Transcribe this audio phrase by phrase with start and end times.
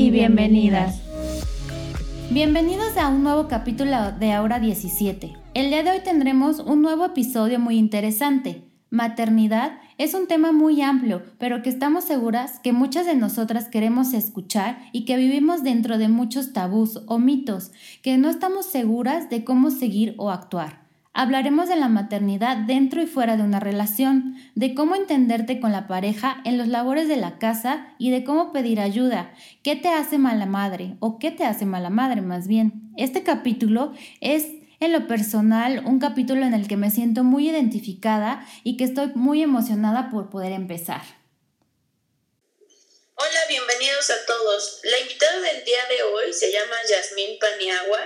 [0.00, 0.98] y bienvenidas.
[2.30, 5.34] Bienvenidos a un nuevo capítulo de Ahora 17.
[5.52, 8.64] El día de hoy tendremos un nuevo episodio muy interesante.
[8.88, 14.14] Maternidad es un tema muy amplio, pero que estamos seguras que muchas de nosotras queremos
[14.14, 19.44] escuchar y que vivimos dentro de muchos tabús o mitos, que no estamos seguras de
[19.44, 20.89] cómo seguir o actuar.
[21.12, 25.88] Hablaremos de la maternidad dentro y fuera de una relación, de cómo entenderte con la
[25.88, 30.18] pareja en los labores de la casa y de cómo pedir ayuda, qué te hace
[30.18, 32.92] mala madre o qué te hace mala madre más bien.
[32.96, 34.46] Este capítulo es
[34.78, 39.10] en lo personal un capítulo en el que me siento muy identificada y que estoy
[39.16, 41.02] muy emocionada por poder empezar.
[43.16, 44.80] Hola, bienvenidos a todos.
[44.84, 47.98] La invitada del día de hoy se llama Yasmín Paniagua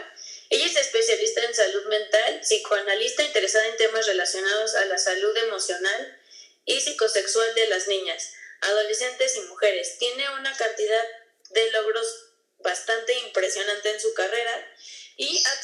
[0.51, 6.21] ella es especialista en salud mental, psicoanalista interesada en temas relacionados a la salud emocional
[6.65, 9.99] y psicosexual de las niñas, adolescentes y mujeres.
[9.99, 11.05] Tiene una cantidad
[11.51, 14.75] de logros bastante impresionante en su carrera
[15.17, 15.61] y ha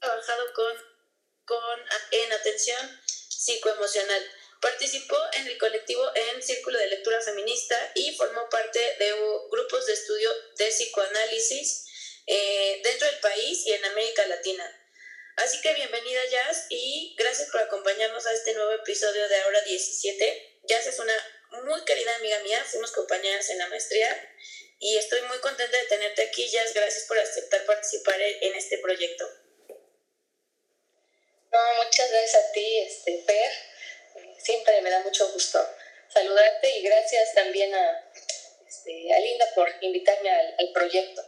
[0.00, 0.76] trabajado con,
[1.44, 1.80] con,
[2.10, 4.30] en atención psicoemocional.
[4.64, 9.12] Participó en el colectivo en Círculo de Lectura Feminista y formó parte de
[9.50, 11.86] grupos de estudio de psicoanálisis
[12.26, 14.64] eh, dentro del país y en América Latina.
[15.36, 20.60] Así que bienvenida Jazz y gracias por acompañarnos a este nuevo episodio de Ahora 17.
[20.62, 21.14] Jazz es una
[21.66, 24.34] muy querida amiga mía, fuimos compañeras en la maestría
[24.78, 26.72] y estoy muy contenta de tenerte aquí, Jazz.
[26.72, 29.28] Gracias por aceptar participar en este proyecto.
[31.52, 33.73] No, muchas gracias a ti, este, Per
[34.44, 35.58] siempre me da mucho gusto
[36.08, 38.10] saludarte y gracias también a,
[38.66, 41.22] este, Linda por invitarme al, proyecto.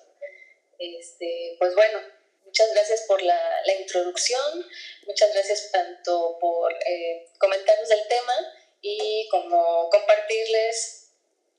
[0.79, 2.01] Este, pues bueno,
[2.45, 4.67] muchas gracias por la, introducción,
[5.07, 8.35] muchas gracias tanto por eh, comentarnos del tema
[8.83, 11.11] y como compartirles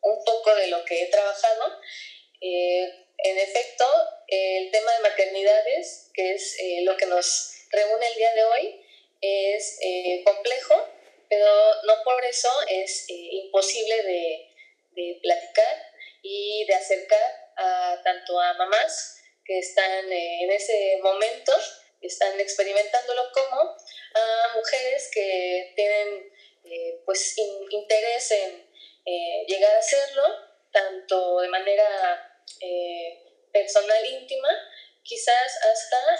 [0.01, 1.79] un poco de lo que he trabajado.
[2.39, 3.85] Eh, en efecto,
[4.28, 8.84] el tema de maternidades, que es eh, lo que nos reúne el día de hoy,
[9.19, 9.79] es
[10.24, 10.75] complejo,
[11.29, 11.45] pero
[11.83, 14.55] no por eso es eh, imposible de,
[14.91, 15.75] de, platicar
[16.21, 21.53] y de acercar a, tanto a mamás que están eh, en ese momento,
[22.01, 26.31] están experimentándolo, como a mujeres que tienen
[26.65, 28.67] eh, pues interés en
[29.47, 30.23] llegar a hacerlo,
[30.71, 32.44] tanto de manera
[33.53, 34.49] personal íntima,
[35.01, 36.19] quizás hasta,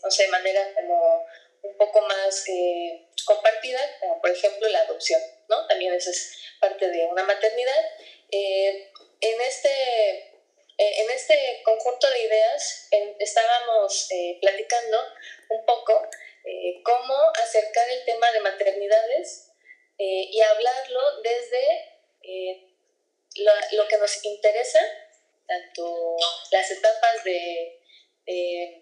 [0.00, 1.26] no sé, de manera como
[1.62, 2.44] un poco más
[3.24, 5.66] compartida, como por ejemplo la adopción, ¿no?
[5.66, 7.84] También eso es parte de una maternidad.
[8.30, 12.88] Eh, en, este, eh, en este conjunto de ideas
[13.18, 14.98] estábamos eh, platicando
[15.48, 16.08] un poco
[16.82, 19.50] cómo acercar el tema de maternidades
[19.98, 21.90] y hablarlo desde
[23.76, 24.80] lo, que nos interesa,
[25.46, 26.16] tanto
[26.50, 28.79] las etapas de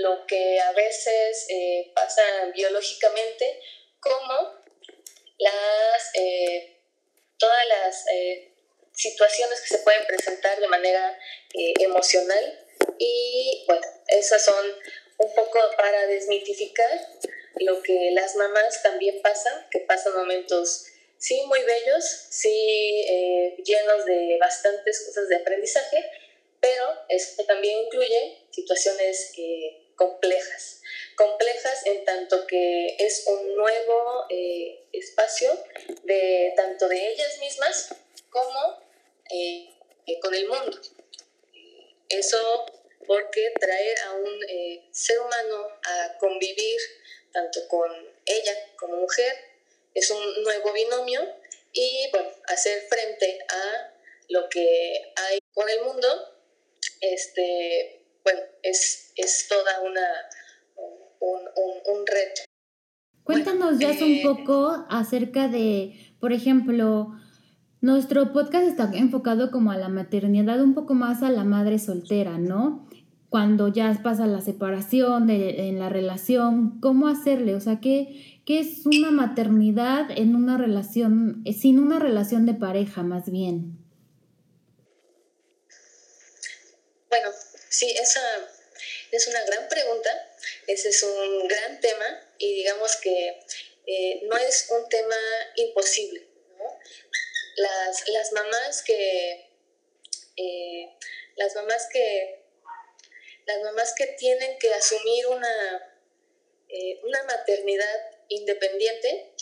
[0.00, 2.22] lo que a veces eh, pasa
[2.54, 3.60] biológicamente,
[4.00, 4.54] como
[5.38, 6.76] las, eh,
[7.38, 8.52] todas las eh,
[8.92, 11.18] situaciones que se pueden presentar de manera
[11.54, 12.66] emocional.
[12.98, 14.64] Y bueno, esas son
[15.18, 16.90] un poco para desmitificar
[17.56, 20.86] lo que las mamás también pasan, que pasan momentos
[21.18, 26.10] sí muy bellos, sí llenos de bastantes cosas de aprendizaje,
[26.60, 29.32] pero esto también incluye situaciones
[30.00, 30.80] complejas.
[31.14, 35.50] Complejas en tanto que es un nuevo eh, espacio
[36.04, 37.94] de tanto de ellas mismas
[38.30, 38.82] como
[39.30, 39.68] eh,
[40.22, 40.80] con el mundo.
[42.08, 42.66] Eso
[43.06, 46.80] porque traer a un eh, ser humano a convivir
[47.32, 47.90] tanto con
[48.24, 49.34] ella como mujer
[49.94, 51.20] es un nuevo binomio
[51.72, 53.92] y bueno, hacer frente a
[54.30, 56.08] lo que hay con el mundo,
[57.00, 60.00] este, bueno, es, es toda una,
[61.20, 61.40] un,
[61.98, 62.42] un, reto.
[63.22, 67.12] Cuéntanos ya un eh, poco acerca de, por ejemplo,
[67.80, 72.38] nuestro podcast está enfocado como a la maternidad, un poco más a la madre soltera,
[72.38, 72.88] ¿no?
[73.28, 77.54] Cuando ya pasa la separación de, en la relación, ¿cómo hacerle?
[77.54, 83.04] O sea, ¿qué, ¿Qué es una maternidad en una relación, sin una relación de pareja
[83.04, 83.78] más bien?
[87.08, 87.28] Bueno,
[87.70, 88.50] sí, esa
[89.10, 90.36] es una gran pregunta,
[90.66, 93.40] ese es un gran tema y digamos que
[93.86, 95.16] eh, no es un tema
[95.56, 96.26] imposible.
[97.56, 99.48] Las, las mamás que
[100.36, 100.96] eh,
[101.36, 102.40] las mamás que
[103.46, 105.96] las mamás que tienen que asumir una,
[106.68, 109.32] eh, una maternidad independiente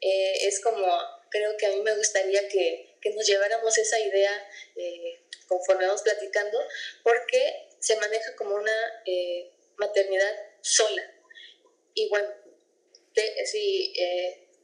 [0.00, 0.86] es como
[1.30, 4.48] creo que a mí me gustaría que, que nos lleváramos esa idea
[5.48, 6.58] conforme vamos platicando
[7.02, 9.02] porque se maneja como una
[9.76, 11.02] maternidad sola
[11.94, 12.28] y bueno
[13.44, 13.92] si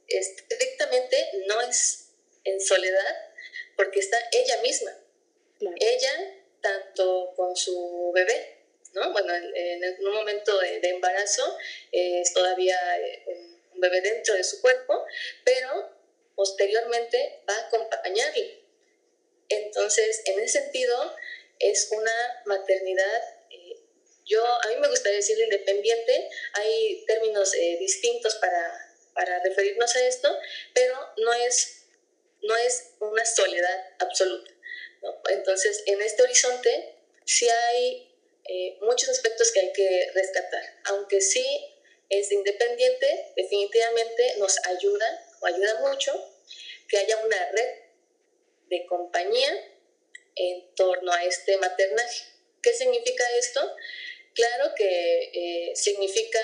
[0.07, 2.09] estrictamente no es
[2.43, 3.31] en soledad
[3.75, 4.91] porque está ella misma.
[5.79, 8.57] Ella, tanto con su bebé,
[8.93, 9.11] ¿no?
[9.11, 11.57] Bueno, en, un momento de, embarazo
[11.91, 15.03] es todavía eh, un, bebé dentro de su cuerpo,
[15.43, 15.89] pero
[16.35, 18.59] posteriormente va a acompañarle.
[19.49, 21.15] Entonces, en ese sentido,
[21.61, 23.79] es una maternidad, eh,
[24.25, 30.07] yo, a mí me gustaría decir independiente, hay términos eh, distintos para, para referirnos a
[30.07, 30.37] esto,
[30.73, 31.81] pero no es
[32.41, 34.51] no es una soledad absoluta.
[35.29, 38.11] Entonces, en este horizonte sí hay
[38.45, 41.45] eh, muchos aspectos que hay que rescatar, aunque sí
[42.09, 46.13] es independiente, definitivamente nos ayuda o ayuda mucho
[46.87, 47.69] que haya una red
[48.69, 49.49] de compañía
[50.35, 52.25] en torno a este maternaje.
[52.61, 53.75] ¿Qué significa esto?
[54.33, 56.39] Claro que eh, significa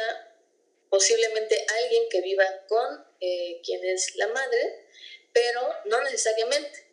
[0.90, 4.86] posiblemente alguien que viva con eh, quien es la madre,
[5.34, 6.88] pero no necesariamente.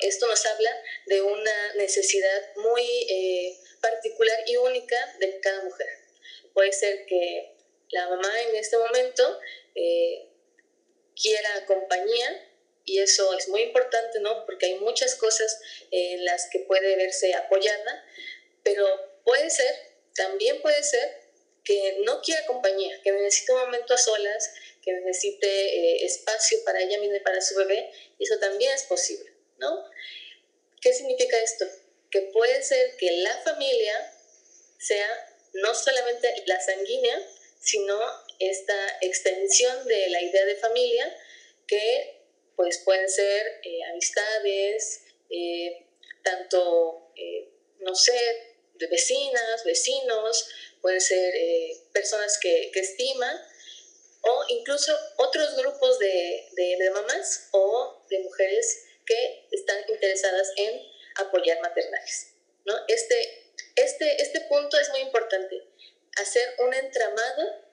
[0.00, 0.70] Esto nos habla
[1.06, 5.88] de una necesidad muy eh, particular y única de cada mujer.
[6.54, 7.54] Puede ser que
[7.90, 9.38] la mamá en este momento
[9.74, 10.28] eh,
[11.20, 12.45] quiera compañía
[12.86, 14.46] y eso es muy importante, ¿no?
[14.46, 15.60] Porque hay muchas cosas
[15.90, 18.04] en las que puede verse apoyada,
[18.62, 18.86] pero
[19.24, 19.74] puede ser,
[20.14, 21.26] también puede ser
[21.64, 26.80] que no quiera compañía, que necesite un momento a solas, que necesite eh, espacio para
[26.80, 27.90] ella misma y para su bebé,
[28.20, 29.84] eso también es posible, ¿no?
[30.80, 31.66] ¿Qué significa esto?
[32.08, 34.12] Que puede ser que la familia
[34.78, 37.20] sea no solamente la sanguínea,
[37.60, 37.98] sino
[38.38, 41.16] esta extensión de la idea de familia
[41.66, 42.15] que
[42.56, 45.86] pues pueden ser eh, amistades, eh,
[46.24, 47.12] tanto,
[47.80, 50.48] no sé, de vecinas, vecinos,
[50.80, 51.32] pueden ser
[51.92, 53.36] personas que, que estiman,
[54.22, 60.82] o incluso otros grupos de, de, mamás o de mujeres que están interesadas en
[61.16, 62.34] apoyar maternajes.
[62.64, 62.74] ¿no?
[62.88, 65.62] Este, este, este punto es muy importante,
[66.16, 67.66] hacer un entramado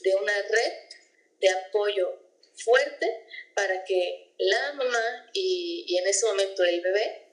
[0.00, 0.72] de una red
[1.40, 2.18] de apoyo
[2.56, 7.26] fuerte para que la mamá y, en ese momento el bebé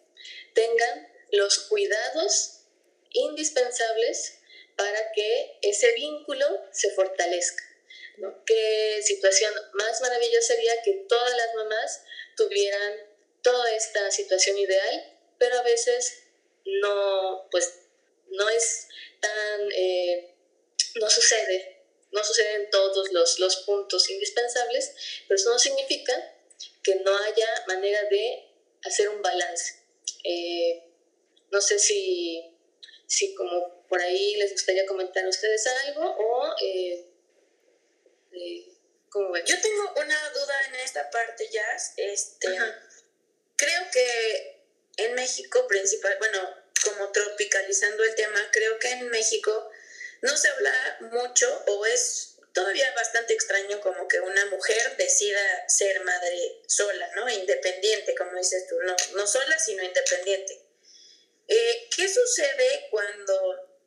[0.54, 2.62] tengan los cuidados
[3.14, 4.40] indispensables
[4.76, 7.64] para que ese vínculo se fortalezca.
[8.46, 12.04] Qué situación más maravillosa sería que todas las mamás
[12.36, 12.94] tuvieran
[13.42, 16.24] toda esta situación ideal, pero a veces
[16.66, 17.74] no, pues,
[18.30, 18.88] no es
[19.22, 20.36] tan, eh,
[20.96, 24.94] no sucede, no suceden todos los, los puntos indispensables,
[25.28, 26.37] pero eso no significa
[26.88, 28.50] que no haya manera de
[28.86, 29.76] hacer un balance.
[30.24, 30.90] Eh,
[31.52, 32.58] no sé si,
[33.06, 37.12] si como por ahí les gustaría comentar a ustedes algo o eh,
[39.46, 41.94] yo tengo una duda en esta parte, Jazz.
[41.98, 42.48] Este,
[43.58, 44.64] creo que
[44.98, 46.40] en México, principal, bueno,
[46.86, 49.70] como tropicalizando el tema, creo que en México
[50.22, 56.04] no se habla mucho o es todavía bastante extraño como que una mujer decida ser
[56.04, 57.30] madre sola, ¿no?
[57.30, 60.60] Independiente, como dices tú, no, no sola, sino independiente.
[61.48, 63.80] Eh, ¿Qué sucede cuando,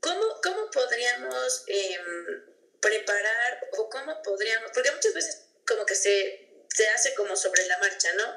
[0.00, 2.44] cómo, cómo podríamos em,
[2.80, 7.78] preparar o cómo podríamos, porque muchas veces como que se, se hace como sobre la
[7.78, 8.36] marcha, ¿no?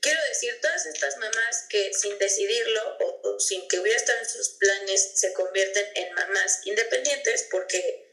[0.00, 4.50] Quiero decir, todas estas mamás que sin decidirlo o, sin que hubiera estado en sus
[4.50, 8.05] planes se convierten en mamás independientes porque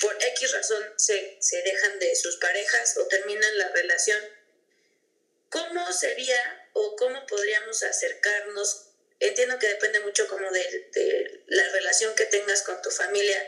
[0.00, 4.20] por X razón se, se dejan de sus parejas o terminan la relación.
[5.50, 8.86] ¿Cómo sería o cómo podríamos acercarnos?
[9.18, 13.38] Entiendo que depende mucho como de, de la relación que tengas con tu familia,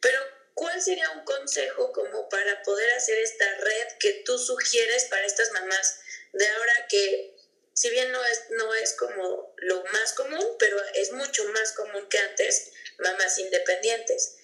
[0.00, 0.20] pero
[0.54, 5.50] ¿cuál sería un consejo como para poder hacer esta red que tú sugieres para estas
[5.50, 6.00] mamás
[6.32, 7.34] de ahora que
[7.74, 12.08] si bien no es, no es como lo más común, pero es mucho más común
[12.08, 14.36] que antes, mamás independientes?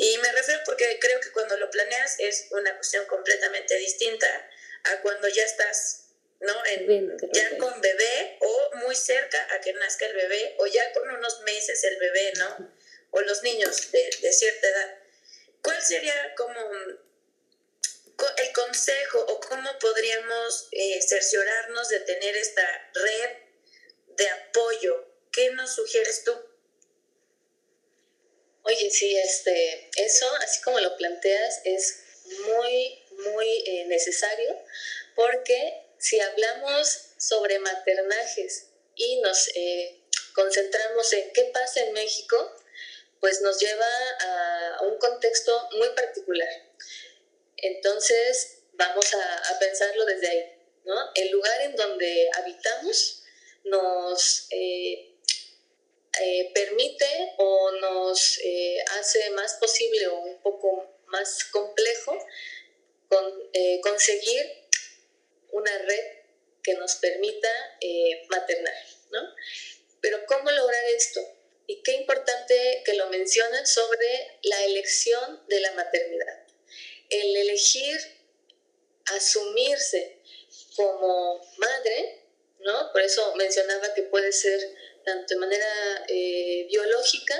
[0.00, 4.28] Y me refiero porque creo que cuando lo planeas es una cuestión completamente distinta
[4.84, 6.04] a cuando ya estás
[6.38, 6.54] ¿no?
[7.32, 11.40] ya con bebé o muy cerca a que nazca el bebé o ya con unos
[11.40, 12.72] meses el bebé, ¿no?
[13.10, 14.98] O los niños de, de cierta edad.
[15.62, 16.60] ¿Cuál sería como
[18.36, 23.30] el consejo o cómo podríamos eh, cerciorarnos de tener esta red
[24.16, 25.08] de apoyo?
[25.32, 26.47] ¿Qué nos sugieres tú?
[28.68, 32.02] Oye, sí, este, eso, así como lo planteas, es
[32.44, 34.62] muy, muy eh, necesario
[35.14, 40.02] porque si hablamos sobre maternajes y nos eh,
[40.34, 42.54] concentramos en qué pasa en México,
[43.20, 43.86] pues nos lleva
[44.20, 46.50] a, un contexto muy particular.
[47.56, 50.52] Entonces, vamos a, pensarlo desde ahí.
[50.84, 50.94] ¿no?
[51.14, 53.22] El lugar en donde habitamos
[53.64, 55.07] nos eh,
[56.20, 58.40] eh, permite o nos
[58.98, 62.16] hace más posible o un poco más complejo
[63.82, 64.58] conseguir
[65.50, 66.18] una red
[66.62, 67.48] que nos permita
[67.80, 68.74] eh, maternar,
[69.10, 69.20] ¿no?
[70.00, 71.20] Pero ¿cómo lograr esto?
[71.66, 76.46] Y qué importante que lo mencionan sobre la elección de la maternidad.
[77.10, 77.96] El elegir
[79.16, 80.18] asumirse
[80.76, 82.22] como madre,
[82.60, 82.92] ¿no?
[82.92, 84.60] Por eso mencionaba que puede ser
[85.08, 87.34] tanto de manera eh, biológica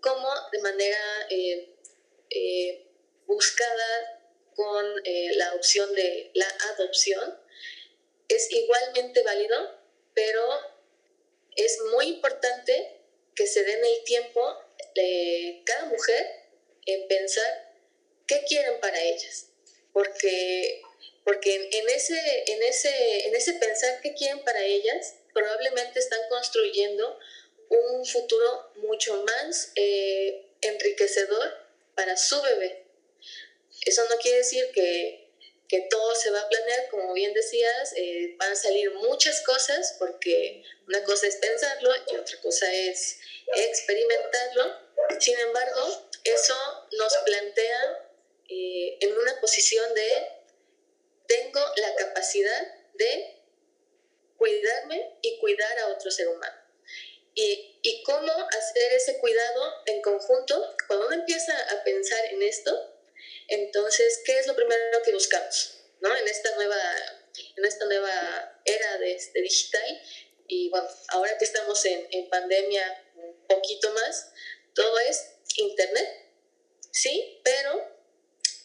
[0.00, 2.86] como de manera eh,
[3.26, 4.18] buscada
[4.56, 4.84] con
[5.36, 7.38] la opción de la adopción,
[8.28, 9.56] es igualmente válido,
[10.12, 10.42] pero
[11.56, 13.00] es muy importante
[13.34, 14.42] que se den el tiempo
[14.94, 16.26] de cada mujer
[16.86, 17.74] en pensar
[18.26, 19.48] qué quieren para ellas,
[19.92, 20.82] porque,
[21.24, 22.18] porque en, ese,
[22.52, 27.18] en, ese, en ese pensar qué quieren para ellas, probablemente están construyendo
[27.68, 31.56] un futuro mucho más eh, enriquecedor
[31.94, 32.84] para su bebé.
[33.84, 35.22] Eso no quiere decir que
[35.72, 39.96] que todo se va a planear, como bien decías, eh, van a salir muchas cosas
[39.98, 43.18] porque una cosa es pensarlo y otra cosa es
[43.56, 44.76] experimentarlo.
[45.18, 46.54] Sin embargo, eso
[46.98, 48.10] nos plantea
[48.50, 50.28] eh, en una posición de
[51.26, 53.41] tengo la capacidad de
[54.42, 56.56] cuidarme y cuidar a otro ser humano.
[57.32, 62.92] Y, y cómo hacer ese cuidado en conjunto, cuando uno empieza a pensar en esto,
[63.46, 65.84] entonces, ¿qué es lo primero que buscamos?
[66.00, 66.14] ¿no?
[66.16, 66.76] En, esta nueva,
[67.56, 70.02] en esta nueva era de, digital
[70.48, 74.32] y bueno, ahora que estamos en, en, pandemia un poquito más,
[74.74, 76.08] todo es Internet,
[76.90, 77.40] ¿sí?
[77.44, 77.80] Pero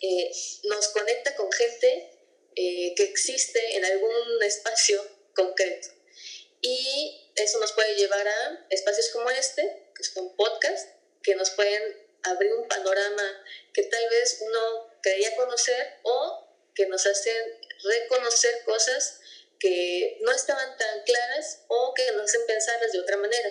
[0.01, 0.31] eh,
[0.63, 2.19] nos conecta con gente
[2.55, 5.89] eh, que existe en algún espacio concreto.
[6.61, 10.89] Y eso nos puede llevar a espacios como este, que son podcasts,
[11.21, 11.81] que nos pueden
[12.23, 19.19] abrir un panorama que tal vez uno creía conocer o que nos hacen reconocer cosas
[19.59, 23.49] que no estaban tan claras o que nos hacen pensarlas de otra manera.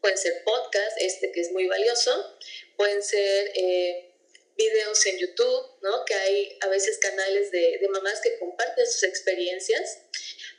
[0.00, 2.36] Pueden ser podcasts, este que es muy valioso,
[2.76, 4.14] pueden ser eh,
[4.56, 6.04] videos en YouTube, ¿no?
[6.04, 9.98] que hay a veces canales de, de mamás que comparten sus experiencias,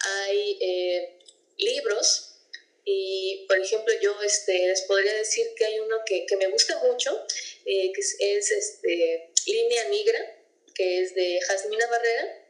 [0.04, 1.20] hay eh,
[1.58, 2.36] libros
[2.84, 6.80] y, por ejemplo, yo este, les podría decir que hay uno que, que me gusta
[6.80, 7.26] mucho,
[7.66, 10.38] eh, que es, este, Línea Negra,
[10.74, 12.48] que es de Jasmina Barrera.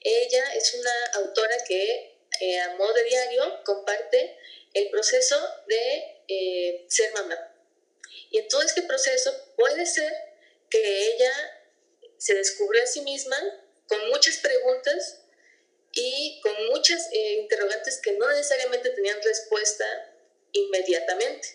[0.00, 4.36] Ella es una autora que eh, a modo de diario comparte
[4.72, 7.54] el proceso de ser mamá.
[8.30, 10.12] Y en todo este proceso puede ser
[10.70, 11.32] que ella
[12.16, 13.36] se descubrió a sí misma
[13.86, 15.23] con muchas preguntas
[15.94, 19.84] y con muchas eh, interrogantes que no necesariamente tenían respuesta
[20.52, 21.48] inmediatamente.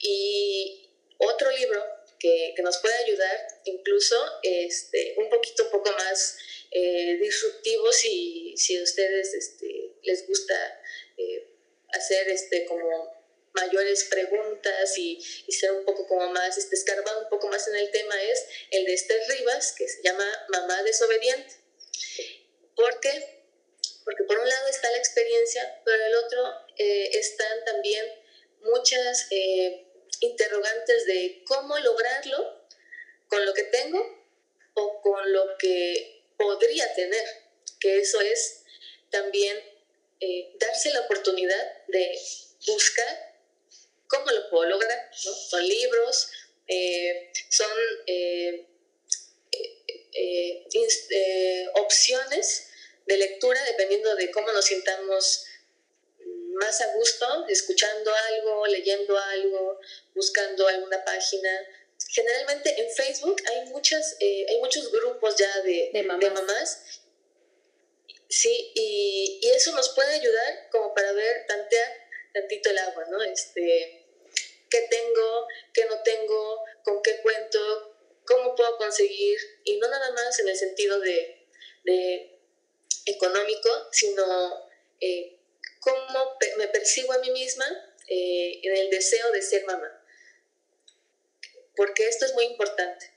[0.00, 1.84] Y otro libro
[2.18, 6.38] que, que nos puede ayudar, incluso este, un poquito, un poco más
[6.70, 10.54] eh, disruptivo si, si a ustedes este, les gusta
[11.16, 11.48] eh,
[11.88, 13.18] hacer este, como
[13.52, 17.76] mayores preguntas y, y, ser un poco como más, este, escarbado un poco más en
[17.76, 21.56] el tema, es el de Esther Rivas, que se llama Mamá desobediente.
[22.80, 23.42] ¿Por qué?
[24.04, 28.06] Porque por un lado está la experiencia, pero el otro eh, están también
[28.62, 29.86] muchas eh,
[30.20, 32.66] interrogantes de cómo lograrlo
[33.28, 34.24] con lo que tengo
[34.74, 37.26] o con lo que podría tener,
[37.78, 38.64] que eso es
[39.10, 39.58] también
[40.20, 42.18] eh, darse la oportunidad de
[42.66, 43.36] buscar
[44.08, 45.10] cómo lo puedo lograr.
[45.24, 45.32] ¿no?
[45.34, 46.32] Son libros,
[47.50, 47.70] son
[51.74, 52.69] opciones
[53.10, 55.44] de lectura, dependiendo de cómo nos sintamos
[56.54, 59.80] más a gusto, escuchando algo, leyendo algo,
[60.14, 61.50] buscando alguna página.
[62.08, 66.32] generalmente en Facebook hay, muchas, eh, hay muchos grupos ya de, De mamás.
[66.32, 66.82] mamás.
[68.28, 71.90] Sí, y, y eso nos puede ayudar como para ver, tantear
[72.32, 73.22] tantito el agua, ¿no?
[73.22, 74.06] Este,
[74.70, 75.48] ¿Qué tengo?
[75.74, 76.64] ¿Qué no tengo?
[76.84, 77.96] ¿Con qué cuento?
[78.24, 79.36] ¿Cómo puedo conseguir?
[79.64, 81.48] Y no nada más en el sentido de,
[81.82, 82.39] de
[83.20, 85.38] económico, sino eh,
[85.80, 87.66] cómo me percibo a mí misma
[88.08, 89.96] eh, en el deseo de ser mamá.
[91.76, 93.12] Porque esto es muy importante.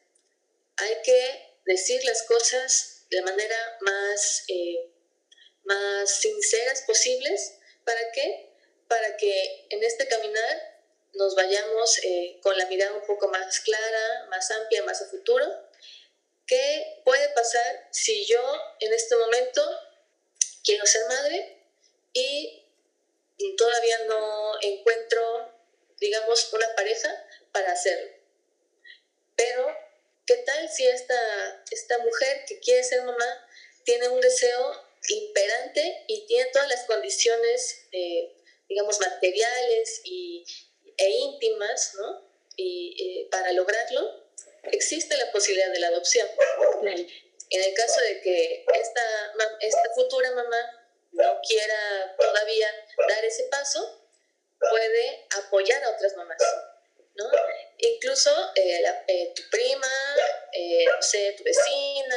[0.77, 4.91] Hay que decir las cosas de la manera más, eh,
[5.63, 7.55] más sinceras posibles.
[7.83, 8.49] ¿Para qué?
[8.87, 10.73] Para que en este caminar
[11.13, 15.45] nos vayamos eh, con la mirada un poco más clara, más amplia, más a futuro.
[16.47, 18.41] ¿Qué puede pasar si yo
[18.79, 19.61] en este momento
[20.63, 21.61] quiero ser madre
[22.13, 22.63] y
[23.57, 25.53] todavía no encuentro,
[25.99, 27.09] digamos, una pareja
[27.51, 28.11] para hacerlo?
[29.35, 29.67] Pero,
[30.25, 33.47] ¿qué tal si esta, esta mujer que quiere ser mamá
[33.83, 38.33] tiene un deseo imperante y tiene todas las condiciones, eh,
[38.69, 40.45] digamos, materiales y,
[40.97, 42.21] e íntimas, ¿no?
[42.55, 44.23] Y eh, para lograrlo,
[44.71, 46.27] existe la posibilidad de la adopción.
[47.53, 50.57] En el caso de que esta, futura mamá
[51.11, 52.67] no quiera todavía
[53.07, 54.09] dar ese paso,
[54.57, 56.41] puede apoyar a otras mamás,
[57.13, 57.29] ¿no?
[57.77, 59.87] Incluso eh, eh, tu prima,
[60.51, 62.15] eh, no sé, tu vecina,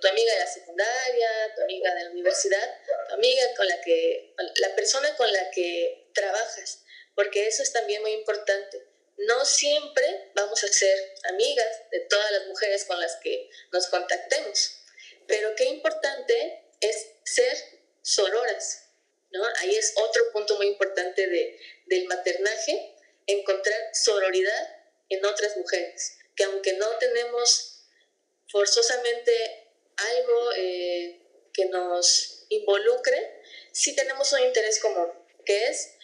[0.00, 2.74] tu amiga de la secundaria, tu amiga de la universidad,
[3.06, 8.00] tu amiga con la que, la persona con la que trabajas, porque eso es también
[8.00, 8.87] muy importante.
[9.18, 14.78] No siempre vamos a ser amigas de todas las mujeres con las que nos contactemos,
[15.26, 17.56] pero qué importante es ser
[18.02, 18.84] sororas,
[19.30, 19.44] ¿no?
[19.56, 22.94] Ahí es otro punto muy importante de, del maternaje,
[23.26, 24.76] encontrar sororidad
[25.08, 27.86] en otras mujeres, que aunque no tenemos
[28.48, 29.32] forzosamente
[29.96, 31.20] algo eh,
[31.52, 35.12] que nos involucre, sí tenemos un interés común,
[35.44, 35.94] que es,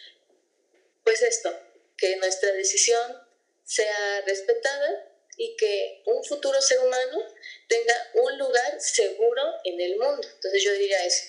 [1.03, 1.57] pues esto,
[1.97, 3.21] que nuestra decisión
[3.63, 7.23] sea respetada y que un futuro ser humano
[7.67, 10.27] tenga un lugar seguro en el mundo.
[10.35, 11.25] Entonces yo diría eso,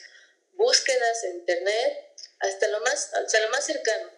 [0.52, 2.06] búsquedas en internet
[2.40, 4.10] hasta lo más, hasta lo más cercano.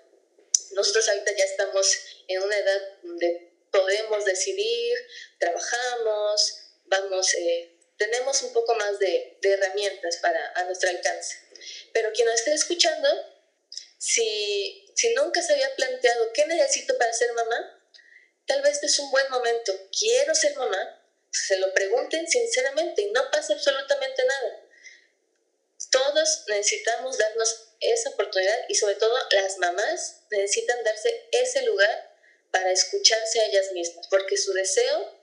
[0.73, 4.99] Nosotros ahorita ya estamos en una edad donde podemos decidir,
[5.39, 11.37] trabajamos, vamos, eh, tenemos un poco más de, de herramientas para a nuestro alcance.
[11.93, 13.09] Pero quien nos esté escuchando,
[13.99, 17.81] si, si nunca se había planteado qué necesito para ser mamá,
[18.47, 19.73] tal vez este es un buen momento.
[19.97, 24.61] Quiero ser mamá, se lo pregunten sinceramente y no pasa absolutamente nada.
[25.93, 32.17] Todos necesitamos darnos esa oportunidad y sobre todo las mamás necesitan darse ese lugar
[32.51, 35.17] para escucharse a ellas mismas, porque su deseo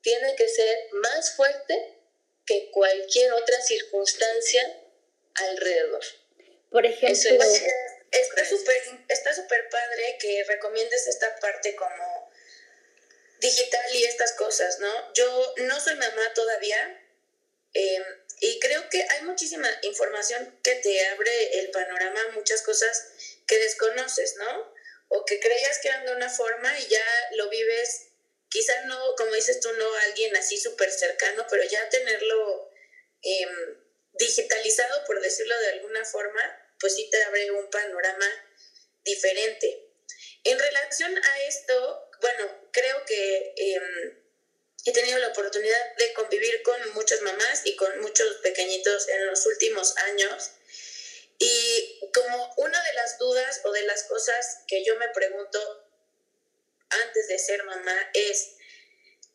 [0.00, 1.98] tiene que ser más fuerte
[2.46, 4.80] que cualquier otra circunstancia
[5.34, 6.02] alrededor.
[6.70, 7.62] Por Eso ejemplo, es.
[8.10, 12.30] Está súper está súper padre que recomiendes esta parte como
[13.40, 15.12] digital y estas cosas, ¿no?
[15.14, 17.02] Yo no soy mamá todavía
[17.74, 18.04] eh,
[18.40, 23.08] y creo que hay muchísima información que te abre el panorama muchas cosas
[23.46, 24.72] que desconoces, ¿no?
[25.08, 28.08] O que creías que eran de una forma y ya lo vives,
[28.48, 32.70] quizá no, como dices tú, no alguien así súper cercano, pero ya tenerlo
[33.22, 33.46] eh,
[34.12, 36.40] digitalizado, por decirlo de alguna forma,
[36.80, 38.26] pues sí te abre un panorama
[39.04, 39.88] diferente.
[40.44, 43.80] En relación a esto, bueno, creo que eh,
[44.84, 49.44] he tenido la oportunidad de convivir con muchas mamás y con muchos pequeñitos en los
[49.46, 50.50] últimos años.
[51.38, 55.88] Y como una de las dudas o de las cosas que yo me pregunto
[56.90, 58.56] antes de ser mamá es,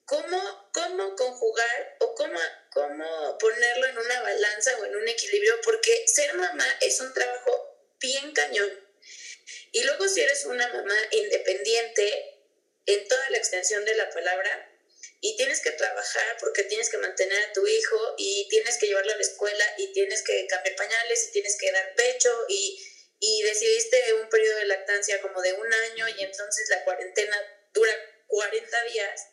[0.06, 2.39] ¿cómo, cómo conjugar o cómo,
[2.72, 5.60] cómo ponerlo en una balanza o en un equilibrio?
[5.63, 8.72] Porque ser mamá es un trabajo bien cañón.
[9.72, 12.39] Y luego si eres una mamá independiente
[12.86, 14.70] en toda la extensión de la palabra,
[15.26, 19.13] y tienes que trabajar porque tienes que mantener a tu hijo y tienes que llevarlo
[19.13, 22.78] a la escuela y tienes que cambiar pañales y tienes que dar pecho y,
[23.22, 27.38] y decidiste un periodo de lactancia como de un año y entonces la cuarentena
[27.72, 27.94] dura
[28.28, 29.28] 40 días,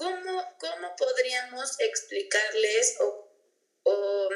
[0.00, 3.30] ¿cómo, cómo podríamos explicarles o,
[3.82, 4.30] o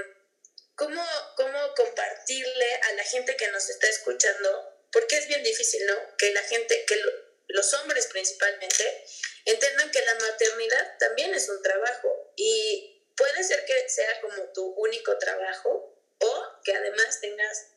[0.75, 1.03] cómo,
[1.37, 4.89] cómo compartirle a la gente que nos está escuchando?
[4.93, 6.17] Porque es bien difícil, ¿no?
[6.19, 7.11] Que la gente, que lo,
[7.49, 9.07] los hombres principalmente,
[9.47, 14.67] entiendan que la maternidad también es un trabajo y puede ser que sea como tu
[14.75, 17.69] único trabajo o que además tengas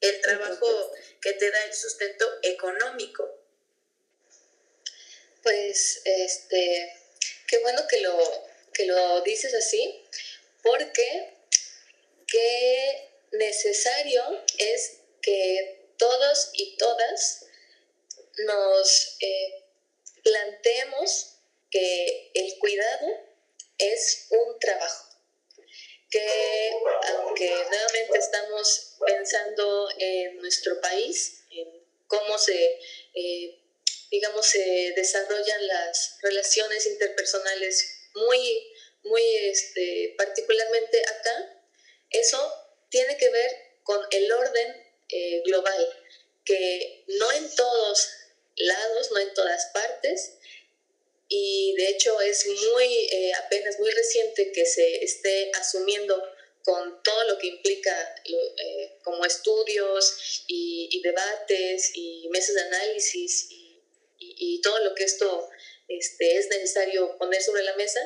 [0.00, 3.28] el trabajo que te da el sustento económico.
[5.42, 6.98] Pues, este,
[7.48, 8.16] qué bueno que lo,
[8.72, 10.04] que lo dices así,
[10.62, 11.34] porque
[12.26, 14.22] qué necesario
[14.58, 17.46] es que todos y todas
[18.44, 19.64] nos eh,
[20.22, 21.34] planteemos
[21.70, 23.06] que el cuidado
[23.78, 25.08] es un trabajo
[26.10, 26.72] que
[27.14, 31.68] aunque nuevamente estamos pensando en nuestro país, en
[32.06, 32.80] cómo se,
[33.14, 33.58] eh,
[34.10, 38.72] digamos, se desarrollan las relaciones interpersonales muy,
[39.04, 41.62] muy este, particularmente acá,
[42.10, 42.52] eso
[42.90, 43.50] tiene que ver
[43.82, 45.88] con el orden eh, global,
[46.44, 48.10] que no en todos
[48.56, 50.34] lados, no en todas partes,
[51.28, 56.22] y de hecho es muy eh, apenas muy reciente que se esté asumiendo
[56.62, 63.48] con todo lo que implica eh, como estudios y, debates y mesas de análisis
[64.18, 65.48] y, todo lo que esto
[65.88, 68.00] este, es necesario poner sobre la mesa,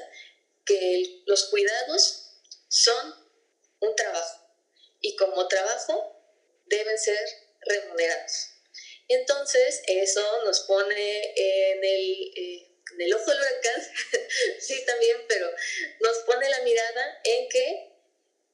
[0.64, 2.30] que los cuidados
[2.68, 3.14] son
[3.80, 4.46] un trabajo
[5.00, 6.16] y como trabajo
[6.66, 7.18] deben ser
[7.62, 8.48] remunerados.
[9.08, 12.32] Entonces eso nos pone en el...
[12.36, 13.82] Eh, el ojo del huracán,
[14.60, 15.50] sí también, pero
[16.00, 17.92] nos pone la mirada en que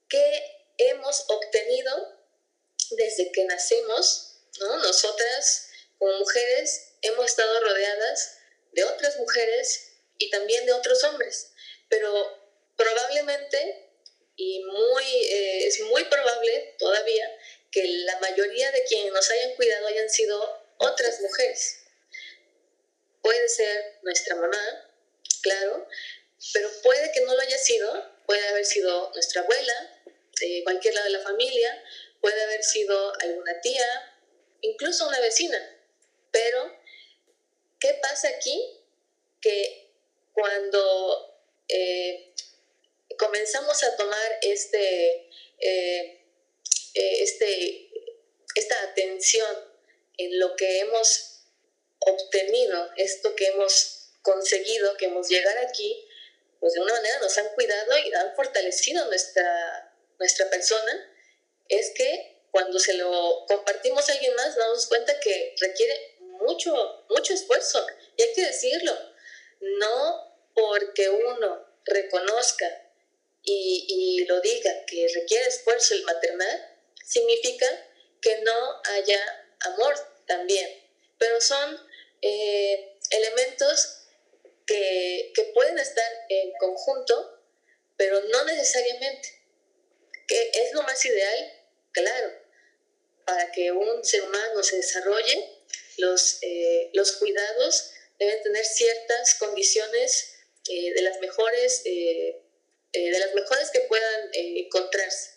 [0.09, 2.19] qué hemos obtenido
[2.91, 4.77] desde que nacemos, ¿no?
[4.79, 8.39] Nosotras como mujeres hemos estado rodeadas
[8.73, 11.53] de otras mujeres y también de otros hombres,
[11.89, 12.39] pero
[12.77, 13.89] probablemente
[14.37, 17.29] y muy, eh, es muy probable todavía
[17.71, 21.81] que la mayoría de quienes nos hayan cuidado hayan sido otras mujeres.
[23.21, 24.91] Puede ser nuestra mamá,
[25.43, 25.87] claro,
[26.53, 30.01] pero puede que no lo haya sido, puede haber sido nuestra abuela,
[30.41, 31.85] de cualquier lado de la familia,
[32.21, 33.87] puede haber sido alguna tía,
[34.61, 35.59] incluso una vecina.
[36.31, 36.78] Pero,
[37.81, 38.81] ¿qué pasa aquí?
[39.41, 39.91] Que
[40.33, 42.35] cuando eh,
[43.19, 46.25] comenzamos a tomar este, eh,
[46.95, 47.91] eh, este,
[48.55, 49.57] esta atención
[50.17, 51.45] en lo que hemos
[52.01, 56.05] obtenido, esto que hemos conseguido, que hemos llegado aquí,
[56.61, 61.15] pues de una manera nos han cuidado y han fortalecido nuestra, nuestra persona,
[61.69, 67.35] es que cuando se lo compartimos a alguien más, damos cuenta que requiere mucho, mucho
[67.35, 67.87] esfuerzo.
[68.17, 68.93] Y hay que decirlo,
[69.61, 72.67] no porque uno reconozca
[73.43, 77.67] y, lo diga que requiere esfuerzo el maternar, significa
[78.21, 79.95] que no haya amor
[80.27, 80.69] también.
[81.19, 81.81] Pero son
[82.21, 84.03] eh, elementos
[84.67, 87.41] que, que, pueden estar en conjunto,
[87.97, 89.35] pero no necesariamente.
[90.27, 91.53] ¿Que es lo más ideal?
[91.93, 92.31] Claro,
[93.25, 95.58] para que un ser humano se desarrolle,
[95.99, 100.35] los, eh, los cuidados deben tener ciertas condiciones
[100.69, 105.31] eh, de las mejores de las mejores que puedan encontrarse.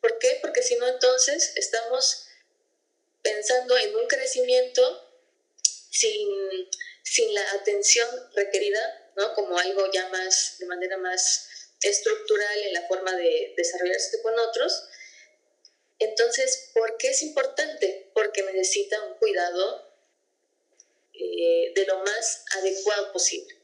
[0.00, 0.38] ¿Por qué?
[0.42, 2.26] Porque si no, entonces estamos
[3.22, 5.06] pensando en un crecimiento
[5.90, 6.28] sin,
[7.02, 9.34] sin la atención requerida, ¿no?
[9.34, 11.48] como algo ya más, de manera más
[11.82, 14.84] estructural en la forma de desarrollarse con otros.
[15.98, 18.10] Entonces, ¿por qué es importante?
[18.14, 19.85] Porque necesita un cuidado
[21.18, 23.54] eh, de lo más adecuado posible.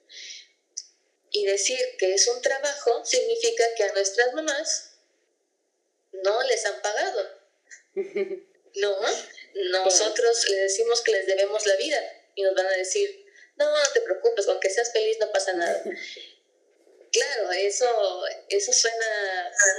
[1.31, 4.93] Y decir que es un trabajo significa que a nuestras mamás
[6.13, 7.43] no les han pagado.
[8.75, 8.97] No,
[9.85, 12.01] nosotros les decimos que les debemos la vida
[12.35, 15.85] y nos van a decir, no, no te preocupes, aunque seas feliz no pasa nada.
[17.13, 17.85] Claro, eso,
[18.49, 18.97] eso suena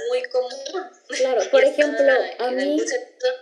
[0.08, 0.84] muy común.
[1.08, 2.76] Claro, por ejemplo, a mí...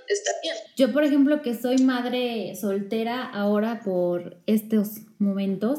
[0.08, 0.56] Está bien.
[0.76, 5.78] Yo, por ejemplo, que soy madre soltera ahora por estos momentos,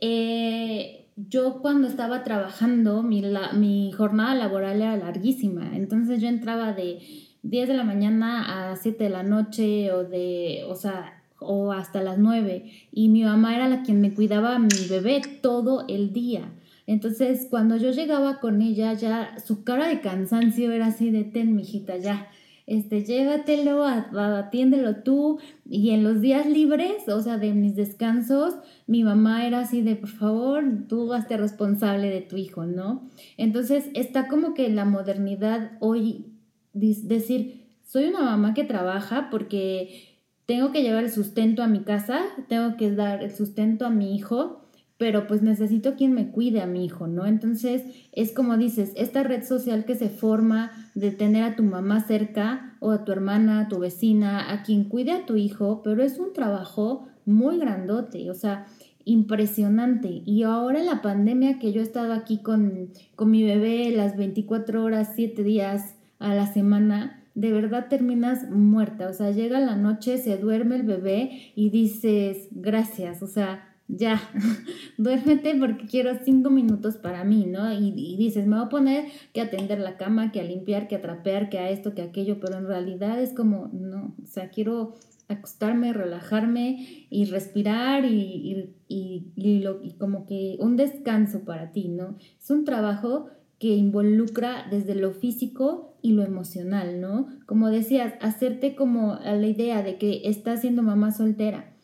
[0.00, 3.22] eh, yo cuando estaba trabajando, mi,
[3.54, 6.98] mi jornada laboral era larguísima, entonces yo entraba de
[7.42, 12.02] 10 de la mañana a 7 de la noche o de, o sea, o hasta
[12.02, 16.12] las 9 y mi mamá era la quien me cuidaba a mi bebé todo el
[16.12, 16.52] día.
[16.86, 21.54] Entonces, cuando yo llegaba con ella, ya su cara de cansancio era así de ten,
[21.54, 22.28] mijita, ya.
[22.66, 25.38] Este, llévatelo, atiéndelo tú.
[25.68, 28.54] Y en los días libres, o sea, de mis descansos,
[28.86, 33.08] mi mamá era así de, por favor, tú hazte responsable de tu hijo, ¿no?
[33.36, 36.26] Entonces, está como que la modernidad hoy,
[36.72, 42.20] decir, soy una mamá que trabaja porque tengo que llevar el sustento a mi casa,
[42.48, 44.65] tengo que dar el sustento a mi hijo,
[44.98, 47.26] pero pues necesito quien me cuide a mi hijo, ¿no?
[47.26, 47.82] Entonces
[48.12, 52.76] es como dices, esta red social que se forma de tener a tu mamá cerca
[52.80, 56.18] o a tu hermana, a tu vecina, a quien cuide a tu hijo, pero es
[56.18, 58.66] un trabajo muy grandote, o sea,
[59.04, 60.22] impresionante.
[60.24, 64.16] Y ahora en la pandemia que yo he estado aquí con, con mi bebé las
[64.16, 69.08] 24 horas, 7 días a la semana, de verdad terminas muerta.
[69.08, 73.22] O sea, llega la noche, se duerme el bebé y dices, gracias.
[73.22, 74.20] O sea, ya,
[74.98, 77.72] duérmete porque quiero cinco minutos para mí, ¿no?
[77.72, 80.96] Y, y, dices, me voy a poner que atender la cama, que a limpiar, que
[80.96, 84.26] a trapear, que a esto, que a aquello, pero en realidad es como, no, o
[84.26, 84.94] sea, quiero
[85.28, 92.16] acostarme, relajarme y respirar y, y, y, lo, como que un descanso para ti, ¿no?
[92.40, 97.28] Es un trabajo que involucra desde lo físico y lo emocional, ¿no?
[97.46, 101.75] Como decías, hacerte como a la idea de que estás siendo mamá soltera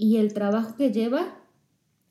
[0.00, 1.36] y el trabajo que lleva